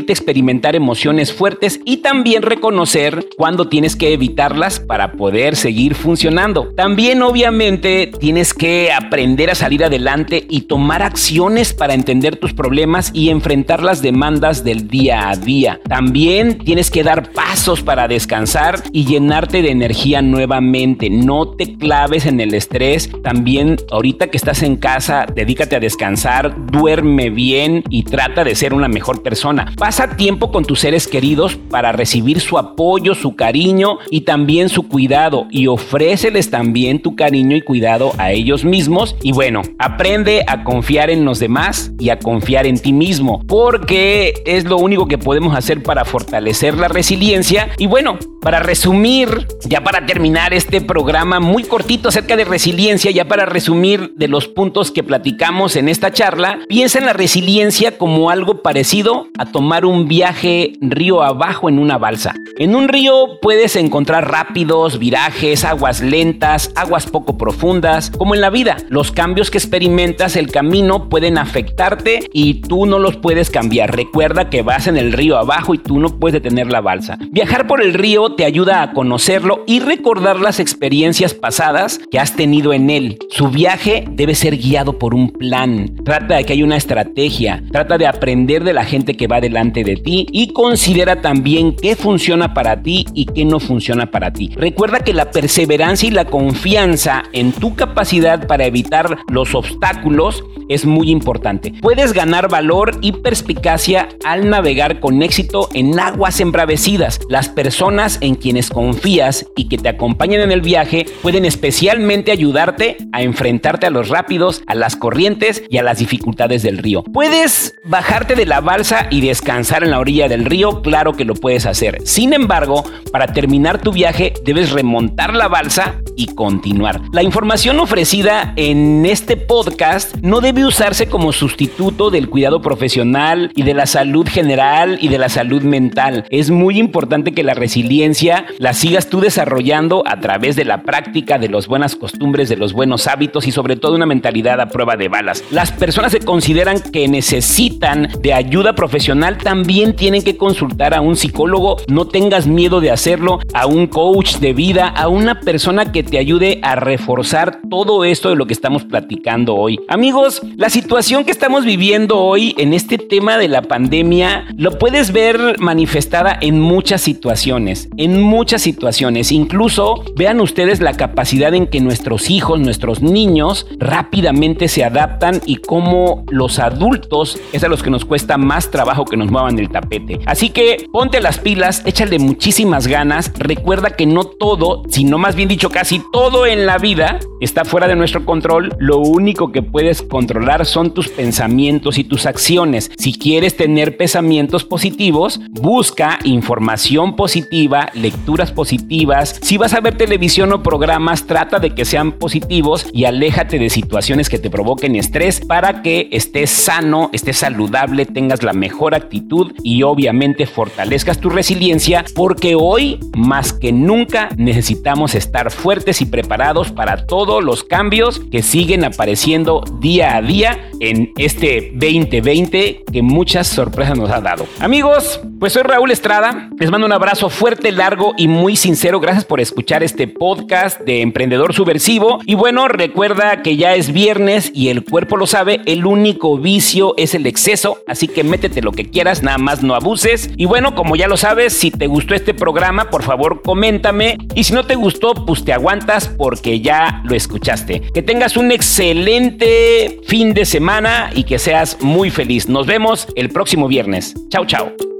experimentar 0.09 0.77
emociones 0.77 1.33
fuertes 1.33 1.81
y 1.85 1.99
también 1.99 2.43
reconocer 2.43 3.29
cuando 3.37 3.69
tienes 3.69 3.97
que 3.97 4.13
evitarlas 4.13 4.81
para 4.81 5.13
poder 5.13 5.57
seguir 5.57 5.95
funcionando. 5.95 6.73
También 6.77 7.23
obviamente 7.23 8.11
tienes 8.19 8.55
que 8.55 8.93
aprender 8.93 9.51
a 9.51 9.55
salir 9.55 9.85
adelante 9.85 10.47
y 10.49 10.63
tomar 10.63 11.03
acciones 11.03 11.73
para 11.73 11.95
entender 11.95 12.37
tus 12.37 12.55
problemas 12.55 13.11
y 13.15 13.31
enfrentar 13.31 13.83
las 13.83 14.03
demandas 14.03 14.65
del 14.65 14.89
día 14.89 15.31
a 15.31 15.37
día. 15.37 15.81
También 15.89 16.59
tienes 16.59 16.91
que 16.91 17.03
dar 17.03 17.33
pasos 17.33 17.83
para 17.83 18.09
descansar 18.09 18.83
y 18.93 19.05
llenarte 19.05 19.63
de 19.63 19.71
energía 19.71 20.23
nuevamente. 20.23 21.11
No 21.11 21.51
te 21.51 21.77
claves 21.77 22.27
en 22.27 22.41
el 22.41 22.55
estrés. 22.55 23.11
También 23.23 23.77
ahorita 23.91 24.29
que 24.29 24.37
estás 24.37 24.63
en 24.63 24.77
casa, 24.77 25.27
dedícate 25.35 25.77
a 25.77 25.81
descansar, 25.81 26.55
duerme 26.67 27.31
bien 27.31 27.83
y 27.91 28.05
trata 28.05 28.45
de 28.45 28.55
ser 28.55 28.75
una 28.75 28.89
mejor 28.89 29.23
persona. 29.23 29.73
Tiempo 30.17 30.53
con 30.53 30.65
tus 30.65 30.81
seres 30.81 31.09
queridos 31.09 31.57
para 31.57 31.93
recibir 31.93 32.41
su 32.41 32.59
apoyo, 32.59 33.15
su 33.15 33.35
cariño 33.35 33.99
y 34.11 34.23
también 34.23 34.69
su 34.69 34.89
cuidado 34.89 35.47
y 35.51 35.67
ofréceles 35.67 36.51
también 36.51 37.03
tu 37.03 37.17
cariño 37.17 37.57
y 37.57 37.61
cuidado 37.61 38.13
a 38.19 38.31
ellos 38.31 38.65
mismos. 38.65 39.17
Y 39.23 39.33
bueno, 39.33 39.63
aprende 39.79 40.45
a 40.47 40.63
confiar 40.63 41.11
en 41.11 41.25
los 41.25 41.41
demás 41.41 41.93
y 41.99 42.11
a 42.11 42.19
confiar 42.19 42.67
en 42.67 42.79
ti 42.79 42.93
mismo, 42.93 43.43
porque 43.47 44.35
es 44.47 44.65
lo 44.65 44.77
único 44.77 45.09
que 45.09 45.19
podemos 45.19 45.57
hacer 45.57 45.83
para 45.83 46.05
fortalecer 46.05 46.77
la 46.77 46.89
resiliencia. 46.89 47.71
Y 47.77 47.87
bueno, 47.87 48.19
para 48.41 48.61
resumir, 48.61 49.49
ya 49.65 49.83
para 49.83 50.07
terminar 50.07 50.55
este 50.55 50.81
programa 50.81 51.41
muy 51.41 51.65
cortito 51.65 52.09
acerca 52.09 52.37
de 52.37 52.45
resiliencia, 52.45 53.11
ya 53.11 53.27
para 53.27 53.45
resumir 53.45 54.15
de 54.17 54.29
los 54.29 54.49
puntos 54.49 54.91
que 54.91 55.03
platicamos 55.03 55.77
en 55.77 55.89
esta 55.89 56.13
charla, 56.13 56.61
piensa 56.69 56.99
en 56.99 57.07
la 57.07 57.13
resiliencia 57.13 57.99
como 57.99 58.31
algo 58.31 58.63
parecido 58.63 59.29
a 59.37 59.47
tomar 59.47 59.80
un 59.85 60.09
viaje 60.09 60.73
río 60.81 61.23
abajo 61.23 61.69
en 61.69 61.79
una 61.79 61.99
balsa. 61.99 62.35
En 62.59 62.75
un 62.75 62.89
río 62.89 63.39
puedes 63.41 63.77
encontrar 63.77 64.31
rápidos, 64.31 64.99
virajes, 64.99 65.65
aguas 65.65 66.03
lentas, 66.03 66.73
aguas 66.75 67.07
poco 67.07 67.39
profundas, 67.39 68.11
como 68.11 68.35
en 68.35 68.41
la 68.41 68.51
vida. 68.51 68.77
Los 68.89 69.13
cambios 69.13 69.51
que 69.51 69.59
experimentas 69.59 70.37
el 70.37 70.51
camino 70.51 71.09
pueden 71.09 71.39
afectarte 71.39 72.21
y 72.33 72.61
tú 72.61 72.87
no 72.87 72.99
los 72.99 73.17
puedes 73.17 73.51
cambiar. 73.51 73.95
Recuerda 73.95 74.51
que 74.51 74.63
vas 74.63 74.89
en 74.89 74.97
el 74.97 75.13
río 75.13 75.39
abajo 75.39 75.75
y 75.75 75.79
tú 75.79 75.99
no 75.99 76.19
puedes 76.19 76.43
detener 76.43 76.71
la 76.71 76.81
balsa. 76.81 77.19
Viajar 77.31 77.67
por 77.67 77.83
el 77.83 77.95
río 77.95 78.35
te 78.35 78.45
ayuda 78.45 78.83
a 78.83 78.93
conocerlo 78.93 79.65
y 79.67 79.81
recordar 79.81 80.41
las 80.41 80.61
experiencias 80.61 81.35
pasadas 81.35 82.01
que 82.11 82.19
has 82.19 82.35
tenido 82.37 82.73
en 82.73 82.91
él. 82.91 83.19
Su 83.31 83.49
viaje 83.49 84.05
debe 84.11 84.35
ser 84.35 84.57
guiado 84.57 84.99
por 84.99 85.15
un 85.15 85.31
plan. 85.31 85.95
Trata 86.05 86.37
de 86.37 86.45
que 86.45 86.53
haya 86.55 86.65
una 86.65 86.77
estrategia. 86.77 87.63
Trata 87.71 87.97
de 87.97 88.07
aprender 88.07 88.65
de 88.65 88.73
la 88.73 88.85
gente 88.85 89.17
que 89.17 89.27
va 89.27 89.41
delante 89.41 89.60
de 89.61 89.97
ti 89.97 90.27
y 90.33 90.53
considera 90.55 91.21
también 91.21 91.77
qué 91.77 91.95
funciona 91.95 92.55
para 92.55 92.83
ti 92.83 93.05
y 93.13 93.27
qué 93.27 93.45
no 93.45 93.61
funciona 93.61 94.11
para 94.11 94.33
ti. 94.33 94.51
Recuerda 94.57 95.01
que 95.01 95.13
la 95.13 95.31
perseverancia 95.31 96.09
y 96.09 96.13
la 96.13 96.25
confianza 96.25 97.25
en 97.33 97.53
tu 97.53 97.75
capacidad 97.75 98.47
para 98.47 98.65
evitar 98.65 99.19
los 99.29 99.55
obstáculos 99.55 100.43
es 100.71 100.87
muy 100.87 101.11
importante. 101.11 101.75
Puedes 101.83 102.13
ganar 102.13 102.49
valor 102.49 102.97
y 103.03 103.13
perspicacia 103.13 104.09
al 104.25 104.49
navegar 104.49 105.01
con 105.01 105.23
éxito 105.23 105.69
en 105.75 105.99
aguas 105.99 106.41
embravecidas. 106.41 107.21
Las 107.29 107.49
personas 107.49 108.19
en 108.21 108.37
quienes 108.37 108.71
confías 108.71 109.47
y 109.57 109.69
que 109.69 109.79
te 109.79 109.89
acompañan 109.89 110.41
en 110.41 110.53
el 110.53 110.63
viaje 110.63 111.07
pueden 111.23 111.45
especialmente 111.45 112.31
ayudarte 112.31 112.97
a 113.13 113.23
enfrentarte 113.23 113.87
a 113.87 113.91
los 113.91 114.09
rápidos, 114.09 114.63
a 114.67 114.75
las 114.75 114.97
corrientes 114.97 115.65
y 115.69 115.79
a 115.79 115.83
las 115.83 115.99
dificultades 115.99 116.63
del 116.63 116.79
río. 116.79 117.03
Puedes 117.03 117.75
bajarte 117.85 118.37
de 118.37 118.47
la 118.47 118.61
balsa 118.61 119.09
y 119.11 119.21
descansar 119.21 119.50
en 119.59 119.91
la 119.91 119.99
orilla 119.99 120.29
del 120.29 120.45
río, 120.45 120.81
claro 120.81 121.13
que 121.13 121.25
lo 121.25 121.35
puedes 121.35 121.67
hacer. 121.67 121.99
Sin 122.05 122.33
embargo, 122.33 122.85
para 123.11 123.27
terminar 123.27 123.81
tu 123.81 123.93
viaje 123.93 124.33
debes 124.45 124.71
remontar 124.71 125.35
la 125.35 125.49
balsa 125.49 125.97
y 126.17 126.27
continuar. 126.27 127.01
La 127.13 127.23
información 127.23 127.81
ofrecida 127.81 128.53
en 128.57 129.05
este 129.07 129.37
podcast 129.37 130.15
no 130.23 130.41
debe 130.41 130.65
usarse 130.65 131.09
como 131.09 131.33
sustituto 131.33 132.11
del 132.11 132.29
cuidado 132.29 132.63
profesional 132.63 133.51
y 133.57 133.63
de 133.63 133.75
la 133.75 133.87
salud 133.87 134.29
general 134.29 134.99
y 135.01 135.09
de 135.09 135.19
la 135.19 135.29
salud 135.29 135.63
mental. 135.63 136.27
Es 136.31 136.51
muy 136.51 136.79
importante 136.79 137.33
que 137.33 137.43
la 137.43 137.55
resiliencia 137.55 138.47
la 138.59 138.73
sigas 138.73 139.09
tú 139.09 139.21
desarrollando 139.21 140.05
a 140.07 140.21
través 140.21 140.55
de 140.55 140.65
la 140.65 140.83
práctica 140.83 141.39
de 141.39 141.49
las 141.49 141.67
buenas 141.67 141.97
costumbres, 141.97 142.49
de 142.49 142.57
los 142.57 142.73
buenos 142.73 143.09
hábitos 143.09 143.49
y 143.49 143.53
sobre 143.53 143.77
todo 143.77 143.97
una 143.97 144.07
mentalidad 144.07 144.61
a 144.61 144.69
prueba 144.69 144.97
de 144.97 145.09
balas. 145.09 145.43
Las 145.51 145.73
personas 145.73 146.13
que 146.13 146.21
consideran 146.21 146.81
que 146.81 147.09
necesitan 147.09 148.09
de 148.21 148.33
ayuda 148.33 148.75
profesional 148.75 149.39
también 149.43 149.95
tienen 149.95 150.23
que 150.23 150.37
consultar 150.37 150.95
a 150.95 151.01
un 151.01 151.17
psicólogo. 151.17 151.77
No 151.89 152.07
tengas 152.07 152.47
miedo 152.47 152.81
de 152.81 152.91
hacerlo, 152.91 153.41
a 153.55 153.67
un 153.67 153.87
coach 153.87 154.37
de 154.37 154.53
vida, 154.53 154.89
a 154.89 155.09
una 155.09 155.41
persona 155.41 155.93
que 155.93 156.03
te 156.03 156.19
ayude 156.19 156.61
a 156.63 156.77
reforzar 156.77 157.61
todo 157.69 158.05
esto 158.05 158.31
de 158.31 158.37
lo 158.37 158.47
que 158.47 158.53
estamos 158.53 158.85
platicando 158.85 159.55
hoy. 159.57 159.81
Amigos, 159.89 160.43
la 160.57 160.71
situación 160.71 161.25
que 161.25 161.31
estamos 161.31 161.65
viviendo 161.65 162.19
hoy 162.19 162.55
en 162.59 162.75
este 162.75 162.99
tema 162.99 163.39
de 163.39 163.49
la 163.49 163.63
pandemia 163.63 164.47
lo 164.57 164.79
puedes 164.79 165.13
ver 165.13 165.57
manifestada 165.59 166.37
en 166.41 166.61
muchas 166.61 167.01
situaciones, 167.01 167.89
en 167.97 168.21
muchas 168.21 168.63
situaciones. 168.63 169.33
Incluso 169.33 170.05
vean 170.17 170.41
ustedes 170.41 170.81
la 170.81 170.95
capacidad 170.95 171.55
en 171.55 171.67
que 171.67 171.81
nuestros 171.81 172.31
hijos, 172.31 172.61
nuestros 172.61 173.03
niños 173.03 173.67
rápidamente 173.79 174.69
se 174.69 174.85
adaptan 174.85 175.41
y 175.47 175.57
cómo 175.57 176.25
los 176.31 176.59
adultos 176.59 177.39
es 177.53 177.65
a 177.65 177.69
los 177.69 177.83
que 177.83 177.91
nos 177.91 178.05
cuesta 178.05 178.39
más 178.39 178.71
trabajo 178.71 179.05
que 179.05 179.17
nos 179.17 179.30
muevan 179.31 179.59
el 179.59 179.71
tapete. 179.71 180.21
Así 180.27 180.51
que 180.51 180.89
ponte 180.93 181.21
las 181.21 181.39
pilas, 181.39 181.83
échale 181.87 182.19
muchísimas 182.19 182.87
ganas, 182.87 183.33
recuerda 183.39 183.91
que 183.91 184.07
no 184.07 184.25
todo, 184.25 184.83
sino 184.89 185.19
más 185.19 185.35
bien 185.37 185.49
dicho 185.49 185.71
casi 185.71 186.03
todo 186.13 186.47
en 186.47 186.67
la 186.67 186.79
vida 186.79 187.19
está 187.41 187.65
fuera 187.65 187.89
de 187.89 187.97
nuestro 187.97 188.25
control, 188.25 188.75
lo 188.79 188.99
único 188.99 189.51
que 189.51 189.63
puedes 189.63 190.03
controlar 190.03 190.67
son 190.67 190.93
tus 190.93 191.09
pensamientos 191.09 191.99
y 191.99 192.05
tus 192.05 192.27
acciones. 192.27 192.91
Si 192.99 193.13
quieres 193.13 193.57
tener 193.57 193.97
pensamientos 193.97 194.65
positivos, 194.65 195.41
busca 195.51 196.19
información 196.25 197.17
positiva, 197.17 197.91
lecturas 197.95 198.53
positivas. 198.53 199.39
Si 199.43 199.57
vas 199.57 199.73
a 199.73 199.81
ver 199.81 199.97
televisión 199.97 200.53
o 200.53 200.63
programas, 200.63 201.27
trata 201.27 201.59
de 201.59 201.71
que 201.71 201.85
sean 201.85 202.13
positivos 202.13 202.87
y 202.93 203.05
aléjate 203.05 203.59
de 203.59 203.71
situaciones 203.71 204.29
que 204.29 204.39
te 204.39 204.51
provoquen 204.51 204.97
estrés 204.97 205.41
para 205.41 205.83
que 205.83 206.09
estés 206.13 206.51
sano, 206.51 207.09
estés 207.13 207.39
saludable, 207.39 208.05
tengas 208.05 208.43
la 208.43 208.53
mejor 208.53 208.95
actitud 208.95 209.20
y 209.63 209.83
obviamente 209.83 210.47
fortalezcas 210.47 211.19
tu 211.19 211.31
resiliencia 211.31 212.05
porque 212.15 212.55
hoy 212.55 212.99
más 213.17 213.53
que 213.53 213.73
nunca 213.73 214.29
necesitamos 214.37 215.15
estar 215.15 215.51
fuertes 215.51 216.01
y 216.01 216.07
preparados 216.07 216.73
para 216.73 217.07
todos 217.07 217.45
los 217.45 217.63
cambios 217.65 218.21
que 218.31 218.43
siguen 218.43 218.85
apareciendo 218.85 219.63
día 219.81 220.17
a 220.17 220.23
día 220.23 220.71
en 220.81 221.13
este 221.17 221.71
2020 221.75 222.85
que 222.93 223.03
muchas 223.03 223.47
sorpresas 223.47 223.97
nos 223.97 224.11
ha 224.11 224.21
dado. 224.21 224.47
Amigos, 224.59 225.21
pues 225.39 225.53
soy 225.53 225.63
Raúl 225.63 225.91
Estrada, 225.91 226.51
les 226.59 226.71
mando 226.71 226.87
un 226.87 226.93
abrazo 226.93 227.31
fuerte, 227.31 227.73
largo 227.73 228.15
y 228.17 228.29
muy 228.29 228.57
sincero. 228.57 229.01
Gracias 229.01 229.25
por 229.25 229.41
escuchar 229.41 229.83
este 229.83 230.09
podcast 230.09 230.81
de 230.81 231.03
Emprendedor 231.03 231.55
Subversivo. 231.55 232.21
Y 232.27 232.35
bueno, 232.35 232.69
recuerda 232.69 233.43
que 233.43 233.57
ya 233.57 233.75
es 233.75 233.93
viernes 233.93 234.51
y 234.55 234.69
el 234.69 234.85
cuerpo 234.85 235.17
lo 235.17 235.27
sabe, 235.27 235.61
el 235.67 235.87
único 235.87 236.37
vicio 236.39 236.95
es 236.97 237.15
el 237.15 237.27
exceso, 237.27 237.79
así 237.87 238.09
que 238.09 238.25
métete 238.25 238.63
lo 238.63 238.73
que 238.73 238.91
nada 239.23 239.39
más 239.39 239.63
no 239.63 239.75
abuses. 239.75 240.31
Y 240.37 240.47
bueno, 240.47 240.75
como 240.75 240.97
ya 240.97 241.09
lo 241.09 241.17
sabes, 241.17 241.53
si 241.53 241.71
te 241.71 241.87
gustó 241.87 242.15
este 242.15 242.35
programa, 242.35 242.91
por 242.91 243.03
favor 243.03 243.43
coméntame. 243.43 244.19
Y 244.35 244.45
si 244.45 244.53
no 244.53 244.65
te 244.65 244.77
gustó, 244.77 245.15
pues 245.27 245.45
te 245.45 245.53
aguantas 245.53 246.09
porque 246.09 246.61
ya 246.61 247.03
lo 247.05 247.15
escuchaste. 247.15 247.83
Que 247.93 248.03
tengas 248.03 248.37
un 248.37 248.53
excelente 248.53 250.01
fin 250.07 250.33
de 250.35 250.45
semana 250.45 251.11
y 251.15 251.25
que 251.25 251.39
seas 251.39 251.79
muy 251.81 252.11
feliz. 252.11 252.49
Nos 252.49 252.67
vemos 252.67 253.09
el 253.17 253.31
próximo 253.31 253.69
viernes. 253.69 254.15
Chao, 254.29 254.47
chao. 254.47 255.00